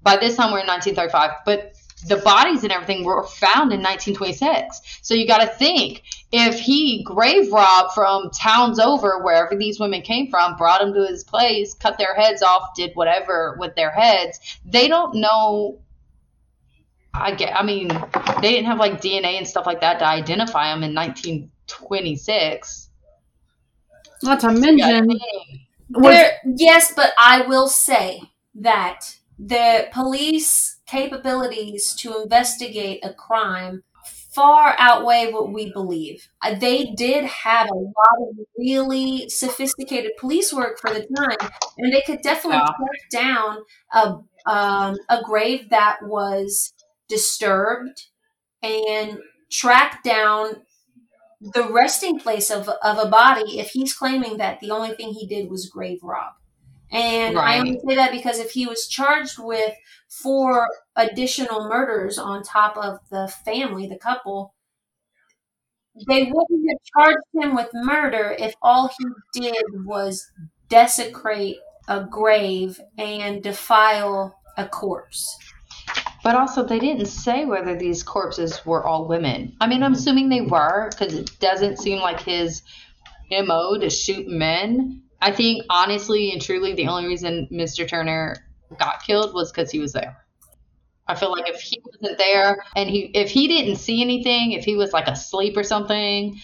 By 0.00 0.16
this 0.16 0.36
time, 0.36 0.52
we're 0.52 0.60
in 0.60 0.68
1935, 0.68 1.42
but 1.44 1.72
the 2.06 2.18
bodies 2.18 2.62
and 2.62 2.70
everything 2.70 3.02
were 3.02 3.26
found 3.26 3.72
in 3.72 3.82
1926. 3.82 5.00
So 5.02 5.14
you 5.14 5.26
got 5.26 5.40
to 5.40 5.48
think 5.48 6.04
if 6.30 6.60
he 6.60 7.02
grave 7.02 7.50
robbed 7.50 7.94
from 7.94 8.30
towns 8.30 8.78
over, 8.78 9.24
wherever 9.24 9.56
these 9.56 9.80
women 9.80 10.02
came 10.02 10.30
from, 10.30 10.56
brought 10.56 10.82
them 10.82 10.94
to 10.94 11.04
his 11.04 11.24
place, 11.24 11.74
cut 11.74 11.98
their 11.98 12.14
heads 12.14 12.42
off, 12.42 12.76
did 12.76 12.92
whatever 12.94 13.56
with 13.58 13.74
their 13.74 13.90
heads, 13.90 14.38
they 14.64 14.86
don't 14.86 15.16
know. 15.16 15.80
I 17.18 17.34
get. 17.34 17.54
I 17.54 17.62
mean, 17.62 17.88
they 17.88 18.52
didn't 18.52 18.66
have 18.66 18.78
like 18.78 19.00
DNA 19.00 19.36
and 19.38 19.46
stuff 19.46 19.66
like 19.66 19.80
that 19.80 19.98
to 20.00 20.06
identify 20.06 20.70
them 20.72 20.82
in 20.82 20.94
1926. 20.94 22.90
Not 24.22 24.40
to 24.40 24.52
mention, 24.52 25.08
was, 25.90 26.18
There, 26.18 26.38
yes, 26.56 26.92
but 26.94 27.12
I 27.18 27.42
will 27.46 27.68
say 27.68 28.22
that 28.54 29.16
the 29.38 29.88
police 29.92 30.78
capabilities 30.86 31.94
to 31.96 32.22
investigate 32.22 33.04
a 33.04 33.12
crime 33.14 33.82
far 34.34 34.74
outweigh 34.78 35.32
what 35.32 35.52
we 35.52 35.72
believe. 35.72 36.28
Uh, 36.42 36.54
They 36.58 36.86
did 36.96 37.24
have 37.24 37.68
a 37.70 37.74
lot 37.74 38.18
of 38.30 38.36
really 38.58 39.28
sophisticated 39.28 40.12
police 40.18 40.52
work 40.52 40.78
for 40.80 40.90
the 40.90 41.06
time, 41.16 41.50
and 41.78 41.92
they 41.92 42.02
could 42.06 42.20
definitely 42.22 42.58
Yeah. 42.58 42.66
track 42.76 43.10
down 43.10 43.58
a 43.92 44.18
um, 44.46 44.96
a 45.08 45.22
grave 45.24 45.70
that 45.70 45.98
was 46.02 46.72
disturbed 47.08 48.06
and 48.62 49.18
track 49.50 50.02
down 50.02 50.62
the 51.40 51.68
resting 51.70 52.18
place 52.18 52.50
of, 52.50 52.68
of 52.68 52.98
a 52.98 53.08
body 53.08 53.58
if 53.58 53.70
he's 53.70 53.94
claiming 53.94 54.38
that 54.38 54.60
the 54.60 54.70
only 54.70 54.94
thing 54.94 55.12
he 55.12 55.26
did 55.26 55.50
was 55.50 55.68
grave 55.68 56.02
rob. 56.02 56.32
And 56.90 57.38
I 57.38 57.58
only 57.58 57.80
say 57.86 57.96
that 57.96 58.12
because 58.12 58.38
if 58.38 58.52
he 58.52 58.66
was 58.66 58.86
charged 58.86 59.38
with 59.38 59.74
four 60.08 60.68
additional 60.94 61.68
murders 61.68 62.16
on 62.16 62.42
top 62.42 62.76
of 62.76 63.00
the 63.10 63.32
family, 63.44 63.86
the 63.88 63.98
couple, 63.98 64.54
they 66.06 66.30
wouldn't 66.32 66.70
have 66.70 66.78
charged 66.94 67.26
him 67.34 67.54
with 67.56 67.68
murder 67.74 68.36
if 68.38 68.54
all 68.62 68.90
he 68.98 69.40
did 69.40 69.64
was 69.84 70.30
desecrate 70.68 71.56
a 71.88 72.04
grave 72.04 72.80
and 72.98 73.42
defile 73.42 74.38
a 74.56 74.66
corpse. 74.66 75.38
But 76.26 76.34
also, 76.34 76.64
they 76.64 76.80
didn't 76.80 77.06
say 77.06 77.44
whether 77.44 77.76
these 77.76 78.02
corpses 78.02 78.66
were 78.66 78.84
all 78.84 79.06
women. 79.06 79.56
I 79.60 79.68
mean, 79.68 79.84
I'm 79.84 79.92
assuming 79.92 80.28
they 80.28 80.40
were 80.40 80.90
because 80.90 81.14
it 81.14 81.30
doesn't 81.38 81.78
seem 81.78 82.00
like 82.00 82.18
his 82.18 82.62
MO 83.30 83.78
to 83.78 83.88
shoot 83.88 84.26
men. 84.26 85.04
I 85.22 85.30
think, 85.30 85.62
honestly 85.70 86.32
and 86.32 86.42
truly, 86.42 86.74
the 86.74 86.88
only 86.88 87.06
reason 87.06 87.46
Mr. 87.52 87.88
Turner 87.88 88.34
got 88.76 89.04
killed 89.04 89.34
was 89.34 89.52
because 89.52 89.70
he 89.70 89.78
was 89.78 89.92
there. 89.92 90.16
I 91.06 91.14
feel 91.14 91.30
like 91.30 91.48
if 91.48 91.60
he 91.60 91.80
wasn't 91.84 92.18
there 92.18 92.56
and 92.74 92.90
he 92.90 93.02
if 93.14 93.30
he 93.30 93.46
didn't 93.46 93.76
see 93.76 94.02
anything, 94.02 94.50
if 94.50 94.64
he 94.64 94.74
was 94.74 94.92
like 94.92 95.06
asleep 95.06 95.56
or 95.56 95.62
something, 95.62 96.40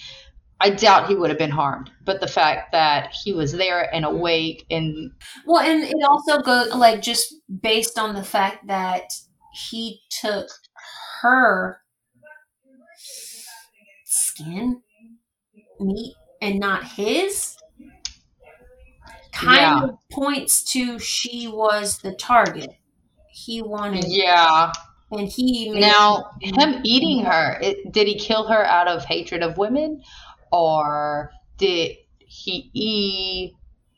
I 0.60 0.70
doubt 0.70 1.08
he 1.08 1.16
would 1.16 1.30
have 1.30 1.40
been 1.40 1.50
harmed. 1.50 1.90
But 2.04 2.20
the 2.20 2.28
fact 2.28 2.70
that 2.70 3.12
he 3.12 3.32
was 3.32 3.50
there 3.50 3.92
and 3.92 4.04
awake 4.04 4.64
and 4.70 5.10
Well, 5.44 5.68
and 5.68 5.82
it 5.82 6.04
also 6.08 6.38
goes 6.38 6.72
like 6.72 7.02
just 7.02 7.34
based 7.60 7.98
on 7.98 8.14
the 8.14 8.22
fact 8.22 8.68
that 8.68 9.10
he 9.52 10.00
took 10.10 10.48
her 11.20 11.78
skin, 14.04 14.82
meat, 15.80 16.14
and 16.40 16.58
not 16.58 16.84
his, 16.84 17.56
kind 19.32 19.56
Yeah. 19.56 19.84
of 19.84 19.98
points 20.10 20.62
to 20.72 20.98
she 20.98 21.48
was 21.48 21.98
the 21.98 22.12
target. 22.14 22.70
He 23.30 23.62
wanted. 23.62 24.04
yeah, 24.08 24.72
and 25.10 25.28
he 25.28 25.70
Now, 25.70 26.30
him 26.40 26.80
eating 26.84 27.24
her, 27.24 27.58
it, 27.62 27.92
did 27.92 28.06
he 28.06 28.18
kill 28.18 28.46
her 28.48 28.64
out 28.64 28.88
of 28.88 29.04
hatred 29.04 29.42
of 29.42 29.56
women, 29.58 30.02
or 30.50 31.32
did 31.56 31.96
he 32.18 32.70
e- 32.74 33.52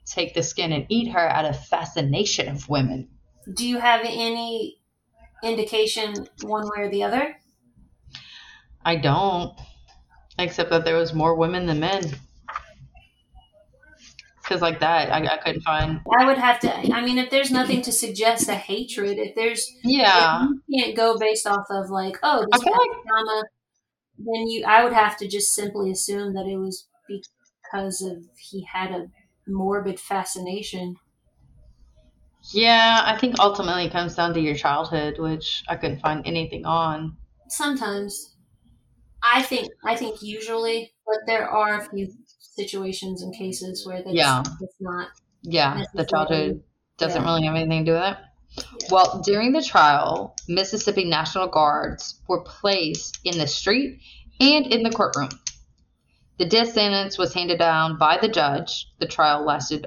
take 0.07 0.35
the 0.35 0.43
skin 0.43 0.73
and 0.73 0.87
eat 0.89 1.09
her 1.13 1.29
out 1.29 1.45
of 1.45 1.59
fascination 1.67 2.49
of 2.49 2.69
women? 2.69 3.09
Do 3.57 3.67
you 3.67 3.79
have 3.79 4.03
any 4.05 4.79
indication 5.43 6.29
one 6.43 6.65
way 6.65 6.85
or 6.85 6.91
the 6.91 7.03
other? 7.03 7.37
I 8.85 8.97
don't, 8.97 9.59
except 10.39 10.71
that 10.71 10.85
there 10.85 10.97
was 10.97 11.15
more 11.15 11.35
women 11.37 11.67
than 11.67 11.81
men. 11.81 12.03
Because 14.43 14.61
like 14.61 14.81
that, 14.81 15.11
I, 15.11 15.27
I 15.27 15.37
couldn't 15.39 15.63
find. 15.63 16.01
I 16.19 16.27
would 16.27 16.37
have 16.37 16.61
to. 16.61 16.75
I 16.93 17.03
mean, 17.03 17.17
if 17.17 17.31
there's 17.31 17.51
nothing 17.51 17.81
to 17.81 17.93
suggest 17.93 18.47
a 18.49 18.55
hatred, 18.55 19.17
if 19.17 19.35
there's 19.35 19.67
Yeah, 19.83 20.45
if 20.45 20.51
you 20.69 20.85
can't 20.85 20.97
go 20.97 21.19
based 21.19 21.47
off 21.47 21.65
of 21.71 21.89
like, 21.89 22.19
oh, 22.23 22.45
this 22.53 22.63
guy's 22.63 22.71
like 22.71 22.91
trauma, 23.07 23.43
then 24.19 24.47
you, 24.49 24.65
I 24.67 24.85
would 24.85 24.93
have 24.93 25.17
to 25.19 25.29
just 25.29 25.55
simply 25.55 25.91
assume 25.91 26.35
that 26.35 26.47
it 26.47 26.59
was 26.59 26.87
because 27.09 28.03
of 28.03 28.25
he 28.39 28.67
had 28.71 28.91
a 28.91 29.07
morbid 29.47 29.99
fascination. 29.99 30.97
Yeah. 32.53 33.03
I 33.05 33.19
think 33.19 33.37
ultimately 33.39 33.87
it 33.87 33.93
comes 33.93 34.15
down 34.15 34.35
to 34.35 34.41
your 34.41 34.55
childhood, 34.55 35.19
which 35.19 35.65
I 35.69 35.77
couldn't 35.77 36.01
find 36.01 36.27
anything 36.27 36.65
on. 36.67 37.17
Sometimes, 37.49 38.37
I 39.23 39.43
think, 39.43 39.69
I 39.85 39.97
think 39.97 40.23
usually, 40.23 40.93
but 41.07 41.19
there 41.27 41.49
are 41.49 41.81
a 41.81 41.89
few 41.89 42.13
situations 42.39 43.23
and 43.23 43.35
cases 43.35 43.87
where 43.87 44.03
that's, 44.03 44.15
Yeah. 44.15 44.43
it's 44.61 44.77
not. 44.81 45.09
Yeah, 45.43 45.85
the 45.95 46.05
childhood 46.05 46.63
doesn't 46.97 47.23
yeah. 47.23 47.29
really 47.29 47.47
have 47.47 47.57
anything 47.57 47.85
to 47.85 47.93
do 47.93 47.95
with 47.95 48.03
it. 48.03 48.19
Well, 48.91 49.21
during 49.25 49.53
the 49.53 49.63
trial, 49.63 50.37
Mississippi 50.49 51.05
National 51.05 51.49
Guards 51.49 52.21
were 52.29 52.43
placed 52.43 53.19
in 53.25 53.37
the 53.39 53.47
street 53.47 54.01
and 54.41 54.67
in 54.67 54.83
the 54.83 54.91
courtroom. 54.91 55.31
The 56.39 56.47
death 56.47 56.73
sentence 56.73 57.19
was 57.19 57.35
handed 57.35 57.59
down 57.59 57.99
by 57.99 58.19
the 58.19 58.29
judge. 58.29 58.89
The 59.01 59.07
trial 59.07 59.45
lasted 59.45 59.87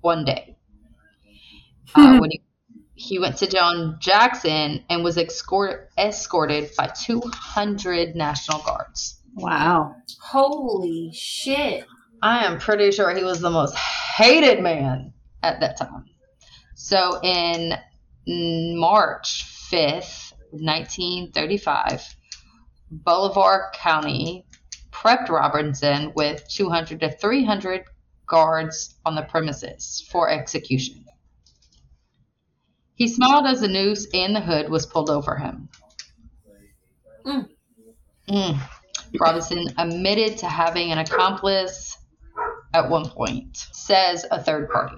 one 0.00 0.24
day. 0.24 0.53
Uh, 1.94 2.18
when 2.18 2.30
he, 2.30 2.42
he 2.94 3.18
went 3.18 3.36
to 3.38 3.46
John 3.46 3.96
Jackson 4.00 4.84
and 4.88 5.04
was 5.04 5.18
escort, 5.18 5.90
escorted 5.98 6.70
by 6.76 6.88
200 6.88 8.14
National 8.14 8.60
Guards. 8.60 9.20
Wow. 9.34 9.96
Holy 10.20 11.12
shit! 11.12 11.86
I 12.22 12.44
am 12.44 12.58
pretty 12.58 12.90
sure 12.92 13.14
he 13.14 13.24
was 13.24 13.40
the 13.40 13.50
most 13.50 13.76
hated 13.76 14.62
man 14.62 15.12
at 15.42 15.60
that 15.60 15.76
time. 15.76 16.06
So 16.74 17.20
in 17.22 17.74
March 18.26 19.44
5th, 19.70 20.32
1935, 20.50 22.16
Bolivar 22.90 23.70
County 23.74 24.46
prepped 24.92 25.28
Robinson 25.28 26.12
with 26.14 26.46
200 26.48 27.00
to 27.00 27.10
300 27.10 27.84
guards 28.26 28.94
on 29.04 29.14
the 29.14 29.22
premises 29.22 30.06
for 30.10 30.30
execution. 30.30 31.04
He 32.96 33.08
smiled 33.08 33.46
as 33.46 33.60
the 33.60 33.68
noose 33.68 34.06
and 34.14 34.34
the 34.34 34.40
hood 34.40 34.68
was 34.68 34.86
pulled 34.86 35.10
over 35.10 35.36
him. 35.36 35.68
Mm. 37.26 37.48
Mm. 38.28 38.58
Robinson 39.20 39.66
admitted 39.78 40.38
to 40.38 40.46
having 40.46 40.92
an 40.92 40.98
accomplice 40.98 41.98
at 42.72 42.88
one 42.88 43.08
point, 43.08 43.56
says 43.72 44.26
a 44.30 44.42
third 44.42 44.68
party. 44.70 44.96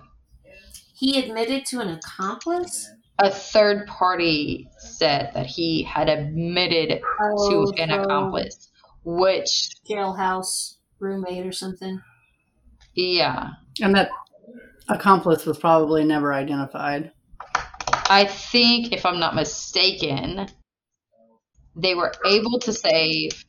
He 0.95 1.19
admitted 1.23 1.67
to 1.67 1.81
an 1.81 1.89
accomplice. 1.89 2.89
A 3.19 3.31
third 3.31 3.87
party 3.87 4.69
said 4.79 5.31
that 5.35 5.47
he 5.47 5.83
had 5.83 6.09
admitted 6.09 7.01
Oh, 7.21 7.71
to 7.73 7.83
an 7.83 7.91
accomplice, 7.91 8.71
which, 9.05 9.71
jailhouse 9.89 10.77
roommate 10.99 11.47
or 11.47 11.53
something. 11.53 12.01
yeah, 12.95 13.51
And 13.81 13.95
that 13.95 14.11
accomplice 14.89 15.47
was 15.47 15.59
probably 15.59 16.05
never 16.05 16.33
identified. 16.35 17.13
I 18.09 18.25
think, 18.25 18.93
if 18.93 19.05
I'm 19.05 19.19
not 19.19 19.35
mistaken, 19.35 20.49
they 21.75 21.95
were 21.95 22.13
able 22.25 22.59
to 22.61 22.73
save. 22.73 23.45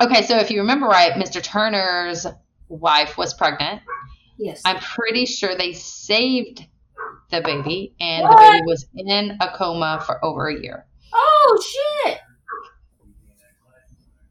Okay, 0.00 0.22
so 0.22 0.36
if 0.38 0.50
you 0.50 0.60
remember 0.60 0.86
right, 0.86 1.12
Mr. 1.12 1.42
Turner's 1.42 2.26
wife 2.68 3.16
was 3.16 3.34
pregnant. 3.34 3.82
Yes. 4.38 4.62
I'm 4.64 4.78
pretty 4.78 5.26
sure 5.26 5.54
they 5.54 5.72
saved 5.72 6.66
the 7.30 7.40
baby, 7.40 7.94
and 8.00 8.24
the 8.24 8.36
baby 8.36 8.62
was 8.66 8.86
in 8.94 9.36
a 9.40 9.52
coma 9.54 10.02
for 10.06 10.24
over 10.24 10.48
a 10.48 10.60
year. 10.60 10.86
oh 11.12 11.62
shit! 12.04 12.18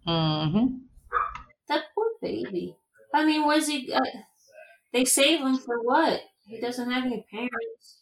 hmm 0.06 0.78
That 1.68 1.84
poor 1.94 2.08
baby. 2.22 2.76
I 3.14 3.26
mean, 3.26 3.46
was 3.46 3.68
he? 3.68 3.92
Uh, 3.92 4.00
they 4.94 5.06
save 5.06 5.42
him 5.42 5.58
for 5.58 5.82
what? 5.82 6.22
He 6.46 6.60
doesn't 6.62 6.90
have 6.90 7.06
any 7.06 7.26
parents. 7.30 7.97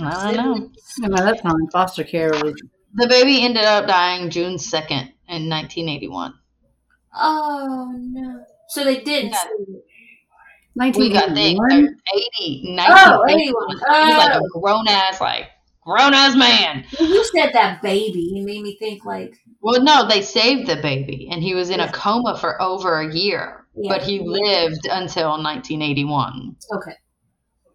I 0.00 0.32
don't 0.32 0.36
know. 0.36 0.70
I 1.04 1.08
mean, 1.08 1.24
that 1.24 1.42
time 1.42 1.68
foster 1.72 2.04
care 2.04 2.30
was 2.30 2.54
The 2.94 3.06
baby 3.08 3.42
ended 3.42 3.64
up 3.64 3.86
dying 3.86 4.30
June 4.30 4.54
2nd 4.56 5.12
in 5.28 5.48
1981. 5.48 6.34
Oh 7.14 7.92
no! 7.98 8.44
So 8.68 8.84
they 8.84 9.00
did. 9.00 9.26
Yeah. 9.26 9.36
save. 9.36 10.94
We 10.96 11.12
got 11.12 11.34
think 11.34 11.58
1981. 11.60 11.96
80, 12.38 12.76
Oh, 12.80 13.20
1981. 13.20 13.28
81. 13.28 13.38
He 13.38 13.52
was 13.52 14.16
like 14.16 14.34
a 14.34 14.40
Oh. 14.42 14.60
grown 14.60 14.88
ass, 14.88 15.20
like 15.20 15.48
grown 15.84 16.14
ass 16.14 16.34
man. 16.36 16.84
You 16.98 17.24
said 17.34 17.50
that 17.52 17.82
baby, 17.82 18.38
it 18.38 18.44
made 18.44 18.62
me 18.62 18.76
think 18.78 19.04
like, 19.04 19.34
Well, 19.60 19.82
no, 19.82 20.06
they 20.08 20.22
saved 20.22 20.68
the 20.68 20.76
baby, 20.76 21.28
and 21.30 21.42
he 21.42 21.54
was 21.54 21.68
in 21.68 21.80
Yeah. 21.80 21.90
a 21.90 21.92
coma 21.92 22.38
for 22.38 22.60
over 22.62 23.00
a 23.00 23.14
year, 23.14 23.66
Yeah. 23.76 23.92
but 23.92 24.02
he 24.02 24.20
lived 24.20 24.86
until 24.90 25.36
1981. 25.42 26.56
okay, 26.74 26.94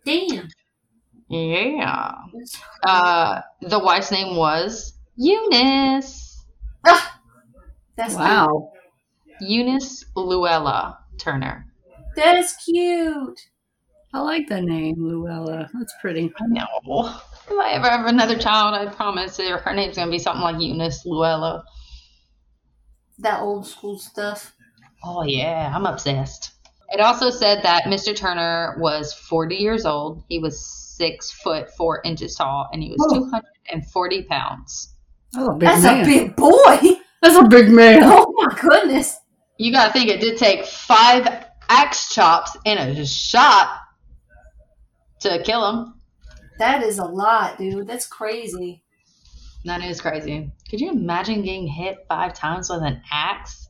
damn. 0.03 0.47
Yeah. 1.29 2.13
Uh, 2.83 3.41
the 3.61 3.79
wife's 3.79 4.11
name 4.11 4.35
was 4.35 4.93
Eunice. 5.17 6.45
Ah, 6.85 7.19
that's 7.95 8.15
Wow. 8.15 8.71
Eunice 9.41 10.05
Luella 10.15 10.99
Turner. 11.17 11.65
That 12.15 12.37
is 12.37 12.53
cute. 12.65 13.39
I 14.13 14.19
like 14.21 14.47
the 14.47 14.61
name, 14.61 14.95
Luella. 14.97 15.69
That's 15.73 15.93
pretty. 16.01 16.31
I 16.41 16.47
know. 16.47 17.19
If 17.49 17.51
I 17.59 17.71
ever 17.73 17.89
have 17.89 18.05
another 18.05 18.37
child, 18.37 18.73
I 18.73 18.91
promise 18.91 19.37
her, 19.37 19.57
her 19.57 19.73
name's 19.73 19.97
gonna 19.97 20.09
be 20.09 20.17
something 20.17 20.41
like 20.41 20.61
Eunice 20.61 21.05
Luella. 21.05 21.63
That 23.19 23.41
old 23.41 23.67
school 23.67 23.99
stuff. 23.99 24.53
Oh 25.03 25.23
yeah, 25.23 25.71
I'm 25.75 25.85
obsessed. 25.85 26.53
It 26.89 27.01
also 27.01 27.29
said 27.29 27.61
that 27.63 27.83
Mr. 27.83 28.15
Turner 28.15 28.77
was 28.79 29.13
40 29.13 29.55
years 29.55 29.85
old. 29.85 30.23
He 30.29 30.39
was 30.39 30.86
six 30.97 31.31
foot 31.31 31.69
four 31.77 32.01
inches 32.03 32.35
tall, 32.35 32.67
and 32.73 32.81
he 32.83 32.89
was 32.89 32.97
Oh. 33.09 33.15
240 33.19 34.23
pounds. 34.23 34.93
That's 35.33 35.47
a 35.47 35.51
big 35.51 35.59
That's 35.69 35.83
man. 35.83 36.01
a 36.01 36.05
big 36.05 36.35
boy. 36.35 36.79
That's 37.21 37.35
a 37.35 37.47
big 37.47 37.69
man. 37.69 38.01
Oh 38.03 38.33
my 38.37 38.55
goodness. 38.59 39.17
You 39.57 39.71
gotta 39.71 39.91
think 39.93 40.09
it 40.09 40.19
did 40.21 40.37
take 40.37 40.65
five 40.65 41.45
axe 41.69 42.13
chops 42.13 42.55
and 42.65 42.97
a 42.97 43.05
shot 43.05 43.79
to 45.21 45.41
kill 45.43 45.67
him. 45.69 45.93
That 46.59 46.83
is 46.83 46.99
a 46.99 47.05
lot, 47.05 47.57
dude. 47.57 47.87
That's 47.87 48.07
crazy. 48.07 48.83
That 49.65 49.83
is 49.83 49.99
crazy. 49.99 50.49
Could 50.69 50.79
you 50.79 50.91
imagine 50.91 51.41
getting 51.41 51.67
hit 51.67 52.05
five 52.07 52.33
times 52.33 52.69
with 52.69 52.81
an 52.83 53.01
axe? 53.11 53.67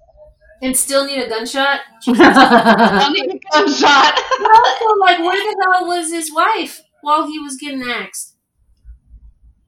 And 0.61 0.75
still 0.75 1.05
need 1.05 1.21
a 1.21 1.29
gunshot? 1.29 1.79
I 2.07 3.09
need 3.13 3.29
a 3.33 3.39
gunshot. 3.51 4.19
Also, 4.41 4.99
like, 4.99 5.19
where 5.19 5.35
the 5.35 5.67
hell 5.73 5.87
was 5.87 6.11
his 6.11 6.33
wife 6.33 6.81
while 7.01 7.27
he 7.27 7.39
was 7.39 7.57
getting 7.57 7.83
axed? 7.83 8.35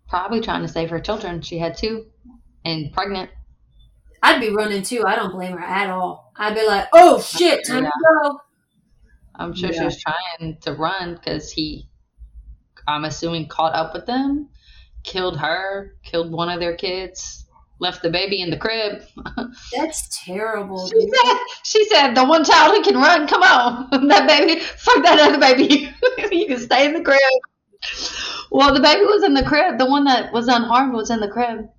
Probably 0.07 0.41
trying 0.41 0.61
to 0.63 0.67
save 0.67 0.89
her 0.89 0.99
children. 0.99 1.41
She 1.41 1.59
had 1.59 1.77
two 1.77 2.07
and 2.65 2.91
pregnant. 2.91 3.29
I'd 4.21 4.41
be 4.41 4.49
running 4.49 4.81
too. 4.81 5.03
I 5.05 5.15
don't 5.15 5.31
blame 5.31 5.53
her 5.53 5.63
at 5.63 5.89
all. 5.89 6.33
I'd 6.35 6.55
be 6.55 6.65
like, 6.65 6.87
oh 6.93 7.21
shit, 7.21 7.65
time 7.65 7.85
to 7.85 7.91
go. 8.21 8.39
I'm 9.35 9.53
sure 9.53 9.71
she 9.71 9.83
was 9.83 10.01
trying 10.01 10.57
to 10.61 10.73
run 10.73 11.15
because 11.15 11.51
he, 11.51 11.87
I'm 12.87 13.05
assuming, 13.05 13.47
caught 13.47 13.73
up 13.73 13.93
with 13.93 14.05
them, 14.05 14.49
killed 15.03 15.37
her, 15.37 15.95
killed 16.03 16.31
one 16.31 16.49
of 16.49 16.59
their 16.59 16.75
kids, 16.75 17.45
left 17.79 18.03
the 18.03 18.09
baby 18.09 18.41
in 18.41 18.49
the 18.49 18.57
crib. 18.57 19.03
That's 19.75 20.23
terrible, 20.23 20.87
She 20.87 20.99
dude. 20.99 21.15
said, 21.15 21.37
she 21.63 21.85
said, 21.85 22.13
the 22.13 22.25
one 22.25 22.43
child 22.43 22.75
who 22.75 22.83
can 22.83 23.01
run, 23.01 23.27
come 23.27 23.43
on. 23.43 23.89
That 24.09 24.27
baby, 24.27 24.59
fuck 24.59 25.03
that 25.03 25.19
other 25.19 25.39
baby. 25.39 25.89
you 26.31 26.47
can 26.47 26.59
stay 26.59 26.85
in 26.85 26.93
the 26.93 27.01
crib. 27.01 27.19
Well, 28.51 28.73
the 28.73 28.81
baby 28.81 29.05
was 29.05 29.23
in 29.23 29.33
the 29.33 29.43
crib. 29.43 29.77
The 29.77 29.85
one 29.85 30.05
that 30.05 30.33
was 30.33 30.47
unharmed 30.47 30.93
was 30.93 31.09
in 31.09 31.19
the 31.19 31.27
crib. 31.27 31.69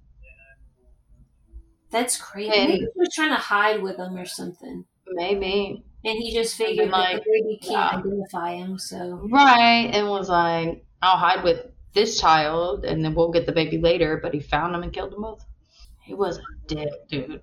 That's 1.91 2.17
crazy. 2.17 2.51
Maybe 2.51 2.73
he 2.79 2.89
was 2.95 3.13
trying 3.15 3.31
to 3.31 3.37
hide 3.37 3.83
with 3.83 3.97
him 3.97 4.17
or 4.17 4.25
something. 4.25 4.85
Maybe. 5.09 5.85
And 6.05 6.19
he 6.19 6.33
just 6.33 6.57
figured 6.57 6.93
that 6.93 7.17
the 7.17 7.31
baby 7.31 7.59
can't 7.61 7.73
yeah. 7.73 7.99
identify 7.99 8.55
him, 8.55 8.79
so. 8.79 9.29
Right. 9.31 9.91
And 9.93 10.09
was 10.09 10.29
like, 10.29 10.85
I'll 11.03 11.19
hide 11.19 11.43
with 11.43 11.67
this 11.93 12.21
child, 12.21 12.85
and 12.85 13.05
then 13.05 13.15
we'll 13.15 13.33
get 13.33 13.45
the 13.45 13.53
baby 13.53 13.79
later. 13.79 14.21
But 14.23 14.33
he 14.33 14.41
found 14.41 14.75
them 14.75 14.83
and 14.83 14.93
killed 14.93 15.13
them 15.13 15.23
both. 15.23 15.45
He 16.03 16.15
was 16.15 16.39
a 16.39 16.43
dick, 16.67 16.89
dude. 17.09 17.41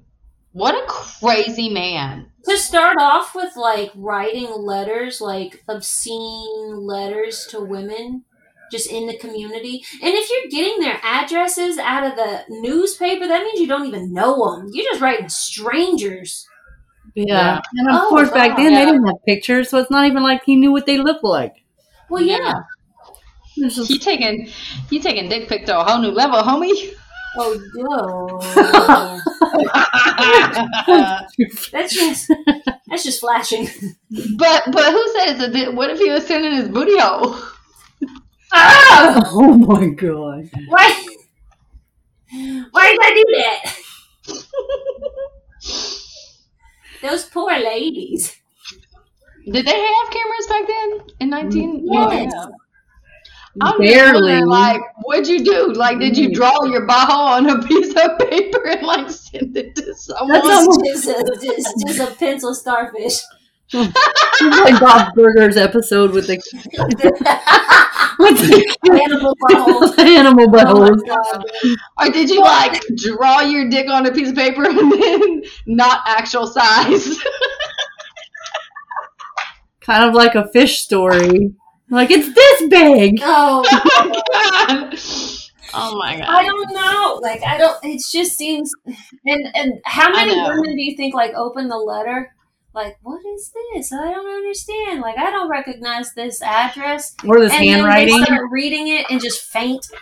What 0.54 0.74
a 0.76 0.88
crazy 0.88 1.70
man. 1.70 2.32
To 2.46 2.58
start 2.58 2.98
off 3.00 3.36
with, 3.36 3.56
like 3.56 3.92
writing 3.96 4.48
letters, 4.52 5.22
like 5.22 5.64
obscene 5.68 6.76
letters 6.78 7.46
to 7.52 7.60
women, 7.62 8.24
just 8.72 8.92
in 8.92 9.06
the 9.08 9.18
community. 9.18 9.84
And 10.02 10.14
if 10.16 10.30
you're 10.32 10.50
getting 10.50 10.80
their 10.82 11.00
addresses 11.04 11.78
out 11.78 12.04
of 12.06 12.16
the 12.16 12.42
newspaper, 12.50 13.28
that 13.28 13.44
means 13.44 13.60
you 13.60 13.68
don't 13.68 13.86
even 13.86 14.14
know 14.14 14.56
them. 14.58 14.70
You're 14.74 14.86
just 14.92 15.02
writing 15.02 15.30
strangers. 15.30 16.48
Yeah. 17.14 17.26
Yeah. 17.26 17.62
And 17.76 17.90
of 17.90 18.02
Oh, 18.04 18.10
course, 18.10 18.32
back 18.32 18.58
then 18.58 18.72
Yeah. 18.74 18.80
they 18.80 18.86
didn't 18.92 19.06
have 19.08 19.24
pictures, 19.28 19.70
so 19.70 19.78
it's 19.80 19.92
not 19.92 20.06
even 20.08 20.24
like 20.24 20.44
he 20.44 20.56
knew 20.56 20.72
what 20.72 20.86
they 20.86 20.98
looked 20.98 21.24
like. 21.24 21.54
Well, 22.10 22.22
yeah. 22.24 22.54
It's 23.58 23.76
just- 23.76 23.90
He 23.92 23.98
taking 24.00 24.50
he 24.90 25.00
taking 25.00 25.30
dick 25.30 25.48
pic 25.50 25.66
to 25.68 25.80
a 25.80 25.84
whole 25.84 26.00
new 26.02 26.12
level, 26.12 26.40
homie. 26.42 26.94
Oh, 27.40 27.60
no. 27.76 28.40
that's 31.72 31.94
just 31.94 32.32
that's 32.88 33.04
just 33.04 33.20
flashing. 33.20 33.68
but 34.38 34.64
but 34.72 34.92
who 34.92 35.08
says 35.20 35.40
it? 35.42 35.74
What 35.74 35.90
if 35.92 36.00
he 36.00 36.10
was 36.10 36.26
sending 36.26 36.54
his 36.54 36.70
booty 36.70 36.98
hole? 37.00 37.36
Ah! 38.54 39.22
oh 39.34 39.54
my 39.54 39.88
god. 39.88 40.50
Why? 40.68 41.06
Why 42.72 42.92
did 42.92 43.00
I 43.02 43.14
do 43.14 43.24
that? 43.38 43.78
Those 47.02 47.26
poor 47.26 47.52
ladies. 47.58 48.36
Did 49.46 49.66
they 49.66 49.80
have 49.82 50.12
cameras 50.12 50.48
back 50.48 50.68
then 50.68 51.00
in 51.22 51.30
nineteen? 51.30 51.82
Yes. 51.92 52.32
Yeah. 52.34 52.46
I'm 53.62 53.82
just 53.82 53.94
Barely. 53.94 54.42
like, 54.44 54.82
what'd 55.04 55.28
you 55.28 55.44
do? 55.44 55.74
Like, 55.74 56.00
did 56.00 56.18
you 56.18 56.28
mm-hmm. 56.30 56.34
draw 56.36 56.64
your 56.66 56.88
butthole 56.88 57.10
on 57.10 57.50
a 57.50 57.62
piece 57.68 57.90
of 57.96 58.20
paper 58.20 58.68
and 58.68 58.82
like 58.86 59.10
send 59.10 59.56
it 59.58 59.76
to 59.76 59.96
someone? 59.96 60.42
That's 60.42 60.48
Just, 60.48 60.68
almost- 60.68 60.86
just, 60.86 61.08
a, 61.08 61.46
just, 61.46 61.76
just 61.88 62.00
a 62.00 62.16
pencil 62.16 62.54
starfish. 62.54 63.20
It's 64.40 64.60
like 64.60 64.80
Bob's 64.80 65.12
Burgers 65.16 65.58
episode 65.58 66.12
with 66.12 66.28
the 66.28 66.36
with 68.20 68.38
the 68.40 69.02
Animal 69.04 69.36
butthole. 69.50 69.98
animal 70.00 70.46
Oh 70.46 70.48
buttholes. 70.48 71.06
God. 71.06 71.44
Or 72.00 72.10
did 72.14 72.30
you 72.30 72.42
like 72.42 72.82
draw 72.96 73.42
your 73.42 73.68
dick 73.68 73.90
on 73.90 74.06
a 74.06 74.12
piece 74.14 74.30
of 74.30 74.36
paper 74.36 74.64
and 74.64 74.92
then 74.92 75.44
not 75.66 76.02
actual 76.06 76.48
size? 76.48 77.20
kind 79.82 80.04
of 80.06 80.14
like 80.14 80.36
a 80.36 80.48
fish 80.50 80.80
story. 80.84 81.52
Like 81.90 82.12
it's 82.12 82.34
this 82.34 82.70
big. 82.70 83.20
Oh, 83.24 83.64
oh 85.74 85.98
my 85.98 86.18
god. 86.18 86.26
I 86.28 86.46
don't 86.46 86.74
know. 86.74 87.20
Like 87.22 87.44
I 87.44 87.58
don't. 87.58 87.78
It 87.84 88.02
just 88.12 88.38
seems. 88.38 88.72
And 89.26 89.48
and 89.56 89.74
how 89.86 90.10
many 90.12 90.36
women 90.36 90.76
do 90.76 90.82
you 90.82 90.96
think 90.96 91.14
like 91.14 91.34
open 91.34 91.68
the 91.68 91.78
letter? 91.78 92.34
Like 92.74 92.98
what 93.02 93.22
is 93.26 93.52
this? 93.74 93.92
I 93.94 94.12
don't 94.12 94.28
understand. 94.28 95.02
Like 95.02 95.18
I 95.18 95.32
don't 95.32 95.50
recognize 95.50 96.14
this 96.14 96.42
address. 96.42 97.16
Or 97.26 97.40
this 97.40 97.54
and 97.54 97.66
handwriting. 97.66 98.10
then 98.14 98.20
they 98.22 98.26
start 98.26 98.52
reading 98.52 98.88
it 98.90 99.06
and 99.10 99.22
just 99.22 99.42
faint. 99.42 99.86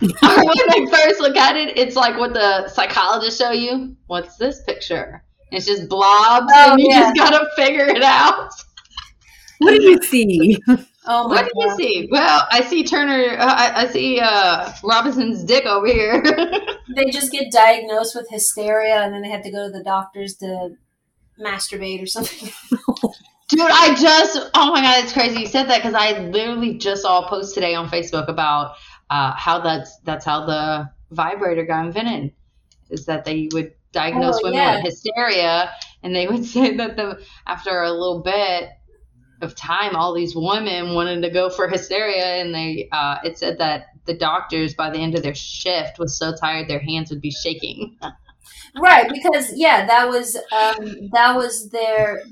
When 0.00 0.68
they 0.68 0.86
first 0.90 1.20
look 1.20 1.36
at 1.36 1.56
it, 1.56 1.76
it's 1.78 1.96
like 1.96 2.18
what 2.18 2.34
the 2.34 2.68
psychologists 2.68 3.40
show 3.40 3.50
you. 3.52 3.96
What's 4.06 4.36
this 4.36 4.62
picture? 4.64 5.22
It's 5.50 5.66
just 5.66 5.88
blobs, 5.88 6.52
Oh, 6.54 6.72
and 6.72 6.80
you 6.80 6.88
yeah. 6.90 7.12
just 7.14 7.16
gotta 7.16 7.46
figure 7.56 7.86
it 7.86 8.02
out. 8.02 8.50
What 9.58 9.70
do 9.72 9.82
you 9.82 9.98
see? 10.02 10.58
Oh 11.06 11.28
my 11.28 11.36
What 11.36 11.44
do 11.46 11.50
you 11.56 11.76
see? 11.76 12.08
Well, 12.10 12.46
I 12.50 12.62
see 12.62 12.84
Turner. 12.84 13.36
Uh, 13.38 13.44
I, 13.46 13.82
I 13.82 13.86
see 13.86 14.20
uh, 14.20 14.72
Robinson's 14.84 15.44
dick 15.44 15.64
over 15.66 15.86
here. 15.86 16.22
They 16.96 17.04
just 17.12 17.30
get 17.30 17.52
diagnosed 17.52 18.16
with 18.16 18.28
hysteria 18.28 18.96
and 18.96 19.14
then 19.14 19.22
they 19.22 19.30
have 19.30 19.44
to 19.44 19.50
go 19.52 19.66
to 19.66 19.70
the 19.78 19.84
doctors 19.84 20.34
to 20.38 20.70
masturbate 21.40 22.02
or 22.02 22.06
something. 22.06 22.50
Dude, 23.48 23.60
I 23.60 23.94
just, 23.94 24.50
oh 24.54 24.72
my 24.72 24.80
God, 24.82 25.04
it's 25.04 25.12
crazy 25.12 25.40
you 25.40 25.46
said 25.46 25.68
that 25.68 25.78
because 25.78 25.94
I 25.94 26.18
literally 26.18 26.78
just 26.78 27.02
saw 27.02 27.24
a 27.24 27.28
post 27.28 27.54
today 27.54 27.74
on 27.76 27.88
Facebook 27.88 28.28
about 28.28 28.74
uh, 29.08 29.32
how 29.36 29.60
that's 29.60 29.98
that's 30.00 30.24
how 30.24 30.46
the 30.46 30.90
vibrator 31.10 31.64
got 31.64 31.86
invented. 31.86 32.32
Is 32.90 33.06
that 33.06 33.24
they 33.24 33.48
would 33.52 33.72
diagnose 33.92 34.36
Oh, 34.36 34.40
women 34.44 34.58
yeah. 34.58 34.76
with 34.76 34.84
hysteria, 34.84 35.70
and 36.02 36.14
they 36.14 36.26
would 36.26 36.44
say 36.54 36.76
that 36.76 36.96
the 36.96 37.20
after 37.46 37.82
a 37.82 37.90
little 37.90 38.20
bit 38.22 38.68
of 39.42 39.54
time, 39.54 39.96
all 39.96 40.14
these 40.14 40.34
women 40.34 40.94
wanted 40.94 41.22
to 41.22 41.30
go 41.30 41.50
for 41.50 41.68
hysteria, 41.68 42.42
and 42.42 42.54
they 42.54 42.88
uh, 42.92 43.18
it 43.24 43.38
said 43.38 43.58
that 43.58 43.86
the 44.06 44.14
doctors 44.14 44.74
by 44.74 44.90
the 44.90 44.98
end 44.98 45.14
of 45.14 45.22
their 45.22 45.34
shift 45.34 45.98
was 45.98 46.16
so 46.18 46.34
tired 46.34 46.68
their 46.68 46.80
hands 46.80 47.10
would 47.10 47.20
be 47.20 47.30
shaking. 47.30 47.96
Right, 48.80 49.10
because 49.12 49.52
yeah, 49.56 49.86
that 49.86 50.08
was 50.08 50.36
um, 50.36 51.08
that 51.12 51.34
was 51.34 51.70
their, 51.70 52.22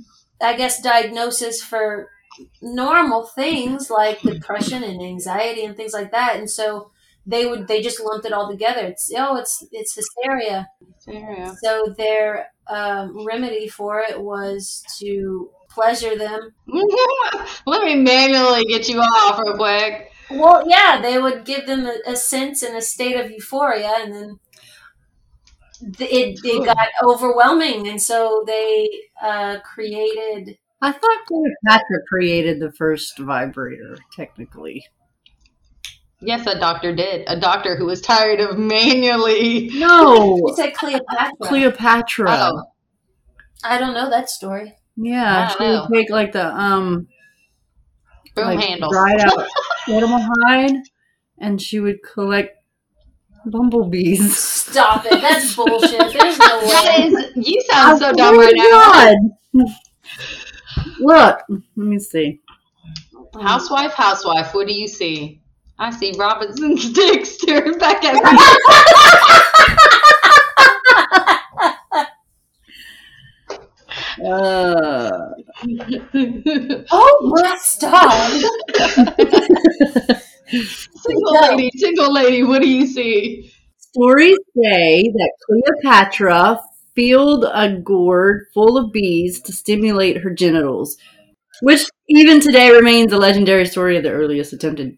I 0.41 0.57
guess, 0.57 0.81
diagnosis 0.81 1.63
for 1.63 2.11
normal 2.63 3.27
things 3.27 3.91
like 3.91 4.21
depression 4.21 4.85
and 4.85 5.03
anxiety 5.03 5.65
and 5.65 5.77
things 5.77 5.93
like 5.93 6.13
that, 6.13 6.37
and 6.37 6.49
so 6.49 6.91
they 7.27 7.47
would 7.47 7.67
they 7.67 7.83
just 7.83 8.01
lumped 8.01 8.25
it 8.25 8.33
all 8.33 8.49
together. 8.49 8.87
It's 8.87 9.11
oh, 9.17 9.37
it's 9.37 9.67
it's 9.73 9.95
hysteria. 9.95 10.69
Hysteria. 10.95 11.55
So 11.63 11.95
their 11.97 12.53
um, 12.69 13.27
remedy 13.27 13.69
for 13.69 14.01
it 14.01 14.21
was 14.21 14.85
to 15.01 15.51
pleasure 15.79 16.19
them. 16.19 16.51
Let 17.67 17.85
me 17.85 17.95
manually 17.95 18.65
get 18.65 18.89
you 18.89 18.99
off 18.99 19.39
real 19.39 19.57
quick. 19.57 20.11
Well, 20.31 20.65
yeah, 20.69 21.01
they 21.01 21.19
would 21.19 21.45
give 21.45 21.67
them 21.67 21.87
a, 21.87 22.13
a 22.13 22.17
sense 22.17 22.63
and 22.63 22.77
a 22.77 22.83
state 22.83 23.19
of 23.19 23.31
euphoria, 23.31 23.95
and 24.01 24.13
then 24.13 24.39
it 26.01 26.41
it 26.45 26.65
got 26.65 26.89
overwhelming, 27.03 27.87
and 27.87 28.03
so 28.03 28.43
they 28.47 28.89
uh, 29.23 29.61
created. 29.61 30.59
I 30.83 30.93
thought 30.93 31.27
Cleopatra 31.27 31.99
created 32.09 32.61
the 32.61 32.73
first 32.73 33.19
vibrator, 33.19 33.97
technically. 34.15 34.85
Yes, 36.21 36.47
a 36.49 36.59
doctor 36.59 36.95
did. 36.95 37.25
A 37.29 37.39
doctor 37.39 37.77
who 37.77 37.87
was 37.87 38.01
tired 38.01 38.41
of 38.41 38.59
manually. 38.59 39.71
No, 39.75 40.37
You 40.37 40.55
said 40.57 40.75
Cleopatra. 40.75 41.33
Cleopatra. 41.43 42.27
Oh, 42.29 42.63
I 43.63 43.79
don't 43.79 43.95
know 43.95 44.11
that 44.11 44.29
story. 44.29 44.78
Yeah, 45.01 45.49
she 45.49 45.59
don't 45.59 45.91
would 45.91 45.97
take 45.97 46.11
like 46.11 46.33
the 46.33 46.47
um 46.55 47.07
broom 48.35 48.47
like 48.49 48.61
handles. 48.61 48.93
dried 48.93 49.21
out 49.21 49.47
animal 49.89 50.19
hide, 50.45 50.77
and 51.39 51.61
she 51.61 51.81
would 51.81 52.03
collect 52.03 52.57
bumblebees. 53.47 54.37
Stop 54.37 55.05
it. 55.07 55.21
That's 55.21 55.55
bullshit. 55.57 56.13
There's 56.13 56.39
no 56.39 56.59
way. 56.61 57.07
is, 57.07 57.33
you 57.49 57.61
sound 57.71 57.99
so 58.01 58.09
I 58.09 58.13
dumb 58.13 58.35
swear 58.35 58.47
right 58.47 58.57
to 58.57 58.57
now. 59.55 59.65
God. 59.65 59.75
Look, 61.01 61.41
let 61.77 61.87
me 61.87 61.99
see. 61.99 62.41
Housewife, 63.41 63.93
housewife, 63.93 64.53
what 64.55 64.67
do 64.67 64.73
you 64.75 64.89
see? 64.89 65.41
I 65.79 65.91
see 65.91 66.13
Robinson's 66.19 66.93
dick 66.95 67.25
staring 67.25 67.79
back 67.79 68.05
at 68.05 68.15
me. 68.15 68.21
Uh, 74.29 75.11
Oh 76.91 77.33
my 77.35 77.57
stop. 77.61 78.13
single 80.49 81.41
lady, 81.43 81.71
single 81.77 82.13
lady, 82.13 82.43
what 82.43 82.63
do 82.63 82.69
you 82.69 82.87
see? 82.87 83.53
stories 83.79 84.39
say 84.57 85.03
that 85.03 85.33
Cleopatra 85.47 86.61
filled 86.95 87.45
a 87.53 87.79
gourd 87.79 88.47
full 88.53 88.77
of 88.77 88.93
bees 88.93 89.41
to 89.43 89.53
stimulate 89.53 90.19
her 90.19 90.31
genitals, 90.31 90.97
which 91.63 91.89
even 92.09 92.41
today 92.41 92.71
remains 92.71 93.13
a 93.13 93.17
legendary 93.19 93.67
story 93.67 93.97
of 93.97 94.03
the 94.03 94.11
earliest 94.11 94.53
attempted 94.53 94.97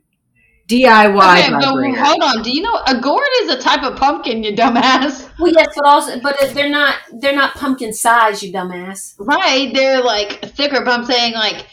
DIY 0.71 1.41
Okay, 1.41 1.51
but 1.51 1.65
hold 1.65 2.23
on. 2.23 2.43
Do 2.43 2.51
you 2.51 2.63
know 2.63 2.81
a 2.87 3.01
gourd 3.01 3.29
is 3.43 3.51
a 3.51 3.59
type 3.59 3.83
of 3.83 3.97
pumpkin, 3.97 4.43
you 4.45 4.55
dumbass? 4.55 5.29
Well, 5.41 5.53
yes, 5.53 5.69
but 5.75 5.87
also, 5.87 6.21
but 6.21 6.37
they're 6.55 6.69
not. 6.69 6.97
They're 7.13 7.35
not 7.35 7.55
pumpkin 7.55 7.93
size, 7.95 8.43
you 8.43 8.53
dumbass. 8.53 9.15
Right, 9.19 9.73
they're 9.75 10.03
like 10.03 10.41
thicker, 10.55 10.85
but 10.85 10.93
I'm 10.93 11.05
saying 11.07 11.33
like 11.33 11.67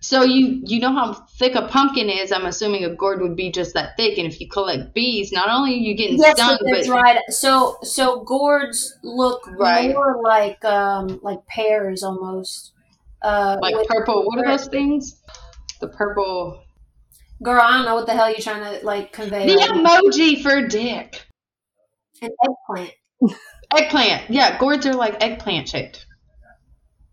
so 0.00 0.22
you 0.24 0.62
you 0.64 0.80
know 0.80 0.92
how 0.92 1.12
thick 1.12 1.54
a 1.54 1.68
pumpkin 1.68 2.08
is, 2.08 2.32
I'm 2.32 2.46
assuming 2.46 2.84
a 2.84 2.94
gourd 2.94 3.20
would 3.20 3.36
be 3.36 3.52
just 3.52 3.74
that 3.74 3.96
thick, 3.98 4.16
and 4.16 4.26
if 4.26 4.40
you 4.40 4.48
collect 4.48 4.94
bees, 4.94 5.30
not 5.30 5.50
only 5.50 5.74
are 5.74 5.76
you 5.76 5.94
getting 5.94 6.16
Yes, 6.18 6.34
stung, 6.38 6.56
but 6.58 6.64
they're 6.64 6.76
but 6.76 6.86
dried. 6.86 7.18
So, 7.28 7.76
so 7.82 8.24
gourds 8.24 8.98
look 9.02 9.46
Right. 9.58 9.90
more 9.90 10.20
like 10.22 10.64
um 10.64 11.20
like 11.22 11.46
pears 11.46 12.02
almost. 12.02 12.72
Uh, 13.20 13.58
like 13.60 13.74
purple 13.86 14.24
what 14.24 14.38
are 14.38 14.50
those 14.50 14.68
things? 14.68 15.20
The 15.80 15.88
purple 15.88 16.64
girl, 17.42 17.60
I 17.62 17.76
don't 17.76 17.84
know 17.86 17.94
what 17.94 18.06
the 18.06 18.14
hell 18.14 18.28
you're 18.30 18.40
trying 18.40 18.80
to 18.80 18.84
like 18.86 19.12
convey. 19.12 19.46
The 19.46 19.56
right 19.56 19.76
now. 19.76 20.00
emoji 20.00 20.42
for 20.42 20.66
dick. 20.66 21.26
An 22.22 22.30
eggplant. 22.44 22.92
Eggplant. 23.76 24.28
Yeah, 24.30 24.58
gourds 24.58 24.84
are 24.86 24.94
like 24.94 25.22
eggplant 25.22 25.68
shaped. 25.68 26.06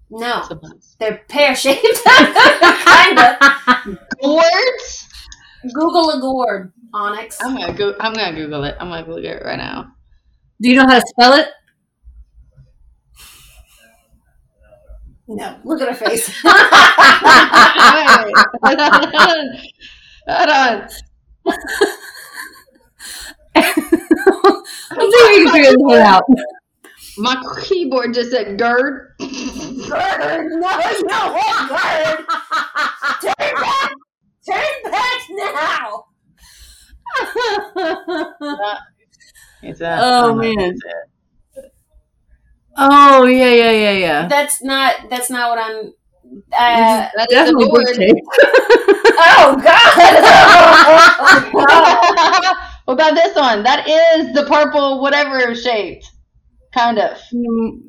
No, 0.10 0.42
Sometimes. 0.48 0.96
they're 1.00 1.22
pear 1.30 1.56
shaped. 1.56 1.84
Kinda. 2.06 3.38
Gourds? 4.24 5.08
Google 5.74 6.10
a 6.12 6.20
gourd. 6.20 6.72
onyx. 6.94 7.38
I'm 7.44 7.56
gonna 7.58 7.74
go. 7.74 7.94
I'm 8.00 8.14
gonna 8.14 8.34
Google 8.36 8.64
it. 8.64 8.76
I'm 8.80 8.88
gonna 8.90 9.04
Google 9.04 9.26
it 9.26 9.44
right 9.46 9.58
now. 9.58 9.92
Do 10.62 10.70
you 10.70 10.76
know 10.78 10.88
how 10.88 11.00
to 11.00 11.06
spell 11.08 11.34
it? 11.34 11.48
No, 15.28 15.58
look 15.66 15.82
at 15.82 15.90
her 15.90 15.94
face. 15.94 16.32
Wait. 20.28 20.36
Hold 20.36 20.50
on. 20.50 20.90
Hold 21.46 21.58
on. 24.46 24.64
Let's 24.96 25.16
we 25.30 25.44
can 25.46 25.54
figure 25.54 25.72
this 25.72 25.76
one 25.80 26.00
out. 26.02 26.24
My 27.18 27.42
keyboard 27.64 28.14
just 28.14 28.32
said 28.32 28.58
GERD. 28.60 29.14
Bird, 29.20 30.52
no, 30.52 30.78
no, 31.08 31.68
bird. 31.70 32.26
Turn 33.22 33.54
back, 33.56 33.92
turn 34.48 34.92
back 34.92 35.22
now. 35.32 36.06
It's 39.62 39.82
a, 39.82 39.98
Oh, 40.00 40.36
man. 40.36 40.54
it. 40.60 40.78
oh 42.78 43.26
yeah, 43.26 43.52
yeah, 43.54 43.72
yeah, 43.72 43.92
yeah. 43.92 44.28
That's 44.28 44.62
not. 44.64 44.96
That's 45.10 45.30
not 45.30 45.50
what 45.50 45.60
I'm. 45.60 45.94
Uh, 46.52 47.10
That's 47.16 47.28
the 47.30 47.36
Definitely 47.36 47.66
board. 47.68 47.86
book 47.86 47.96
tape. 47.96 48.16
oh 49.18 49.60
God! 49.64 49.98
what 52.86 52.94
about 52.94 53.16
this 53.16 53.27
one? 53.38 53.64
That 53.64 53.88
is 53.88 54.34
the 54.34 54.46
purple 54.46 55.02
whatever 55.02 55.56
shaped. 55.56 56.12
Kind 56.74 57.00
of. 57.00 57.18
Mm, 57.34 57.84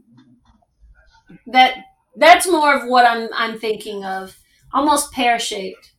that 1.48 1.76
that's 2.16 2.46
more 2.46 2.74
of 2.74 2.88
what 2.88 3.06
I'm 3.06 3.28
I'm 3.34 3.58
thinking 3.58 4.04
of. 4.04 4.36
Almost 4.72 5.12
pear 5.12 5.38
shaped. 5.38 5.92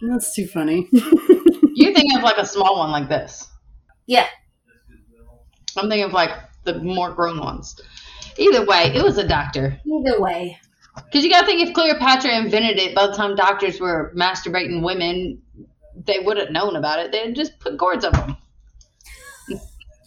That's 0.00 0.34
too 0.34 0.46
funny. 0.46 0.88
you 0.92 1.92
think 1.92 2.14
of 2.16 2.22
like 2.22 2.38
a 2.38 2.46
small 2.46 2.78
one 2.78 2.90
like 2.90 3.08
this. 3.08 3.48
Yeah. 4.06 4.26
I'm 5.76 5.88
thinking 5.88 6.04
of 6.04 6.12
like 6.12 6.30
the 6.64 6.78
more 6.80 7.12
grown 7.12 7.38
ones. 7.40 7.80
Either 8.38 8.64
way, 8.64 8.92
it 8.94 9.02
was 9.02 9.18
a 9.18 9.26
doctor. 9.26 9.78
Either 9.86 10.20
way. 10.20 10.58
Because 10.94 11.24
you 11.24 11.30
gotta 11.30 11.46
think 11.46 11.66
if 11.66 11.74
Cleopatra 11.74 12.36
invented 12.36 12.78
it, 12.78 12.94
by 12.94 13.06
the 13.06 13.14
time 13.14 13.34
doctors 13.34 13.80
were 13.80 14.12
masturbating 14.16 14.82
women, 14.82 15.42
they 16.06 16.20
would 16.20 16.36
have 16.36 16.50
known 16.50 16.76
about 16.76 17.00
it. 17.00 17.12
They'd 17.12 17.34
just 17.34 17.58
put 17.60 17.78
cords 17.78 18.04
on 18.04 18.12
them. 18.12 18.36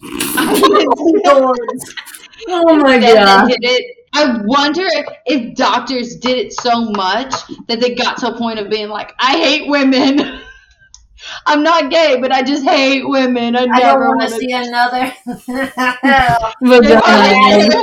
oh 2.48 2.76
my 2.76 2.98
Then 2.98 3.16
god. 3.16 3.50
it. 3.50 3.96
I 4.14 4.40
wonder 4.44 4.84
if, 4.84 5.06
if 5.26 5.54
doctors 5.56 6.16
did 6.16 6.38
it 6.38 6.52
so 6.52 6.90
much 6.92 7.34
that 7.68 7.80
they 7.80 7.94
got 7.94 8.16
to 8.18 8.34
a 8.34 8.38
point 8.38 8.58
of 8.58 8.70
being 8.70 8.88
like, 8.88 9.14
I 9.18 9.36
hate 9.38 9.68
women. 9.68 10.40
I'm 11.46 11.62
not 11.62 11.90
gay, 11.90 12.18
but 12.20 12.32
I 12.32 12.42
just 12.42 12.64
hate 12.64 13.02
women. 13.06 13.54
I, 13.56 13.62
I 13.62 13.66
don't 13.66 13.80
never 13.80 14.08
want 14.08 14.22
to 14.22 14.30
see 14.30 14.52
another. 14.52 15.12
Vagina. 16.62 17.80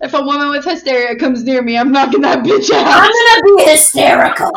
If 0.00 0.12
a 0.12 0.22
woman 0.22 0.50
with 0.50 0.64
hysteria 0.64 1.16
comes 1.16 1.44
near 1.44 1.62
me, 1.62 1.78
I'm 1.78 1.92
knocking 1.92 2.20
that 2.22 2.44
bitch 2.44 2.70
out. 2.70 2.86
I'm 2.86 3.10
gonna 3.10 3.56
be 3.56 3.70
hysterical. 3.70 4.50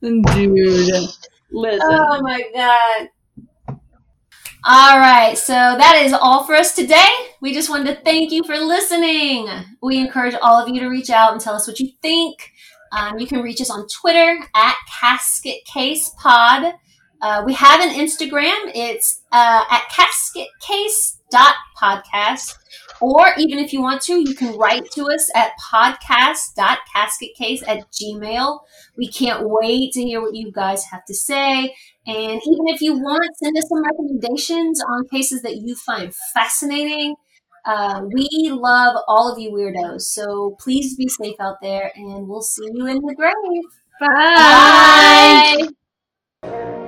Dude. 0.00 1.10
Listen. 1.50 1.80
Oh 1.82 2.20
my 2.22 2.42
god. 2.54 3.08
All 4.64 4.98
right, 4.98 5.38
so 5.38 5.52
that 5.52 6.02
is 6.04 6.12
all 6.12 6.42
for 6.44 6.54
us 6.54 6.74
today. 6.74 7.08
We 7.40 7.54
just 7.54 7.70
wanted 7.70 7.94
to 7.94 8.00
thank 8.02 8.32
you 8.32 8.42
for 8.44 8.58
listening. 8.58 9.48
We 9.80 9.98
encourage 9.98 10.34
all 10.42 10.60
of 10.60 10.68
you 10.68 10.80
to 10.80 10.88
reach 10.88 11.10
out 11.10 11.32
and 11.32 11.40
tell 11.40 11.54
us 11.54 11.66
what 11.66 11.80
you 11.80 11.90
think. 12.02 12.52
Um, 12.92 13.18
you 13.18 13.26
can 13.26 13.40
reach 13.40 13.60
us 13.60 13.70
on 13.70 13.86
Twitter 13.88 14.38
at 14.54 14.74
Casket 15.00 15.64
Case 15.64 16.10
Pod. 16.18 16.74
Uh, 17.22 17.42
we 17.46 17.54
have 17.54 17.80
an 17.80 17.90
Instagram. 17.90 18.70
It's 18.74 19.22
uh, 19.32 19.64
at 19.70 19.82
casketcase.podcast. 19.90 22.54
Or 23.00 23.28
even 23.36 23.58
if 23.58 23.72
you 23.72 23.80
want 23.80 24.02
to, 24.02 24.18
you 24.18 24.34
can 24.34 24.56
write 24.58 24.90
to 24.92 25.04
us 25.10 25.30
at 25.34 25.52
podcast.casketcase 25.72 27.62
at 27.66 27.90
gmail. 27.92 28.60
We 28.96 29.08
can't 29.08 29.42
wait 29.48 29.92
to 29.92 30.02
hear 30.02 30.20
what 30.20 30.34
you 30.34 30.50
guys 30.52 30.84
have 30.86 31.04
to 31.06 31.14
say. 31.14 31.74
And 32.06 32.40
even 32.44 32.68
if 32.68 32.80
you 32.80 32.94
want, 32.94 33.36
send 33.36 33.56
us 33.56 33.68
some 33.68 33.82
recommendations 33.84 34.82
on 34.82 35.06
cases 35.08 35.42
that 35.42 35.56
you 35.56 35.74
find 35.74 36.12
fascinating. 36.34 37.14
Uh, 37.64 38.02
we 38.12 38.50
love 38.50 38.96
all 39.06 39.30
of 39.32 39.38
you 39.38 39.50
weirdos. 39.52 40.02
So 40.02 40.56
please 40.58 40.96
be 40.96 41.08
safe 41.08 41.36
out 41.38 41.56
there, 41.60 41.92
and 41.94 42.26
we'll 42.26 42.40
see 42.40 42.68
you 42.72 42.86
in 42.86 42.96
the 42.96 43.14
grave. 43.14 43.34
Bye. 44.00 45.68
Bye. 46.42 46.84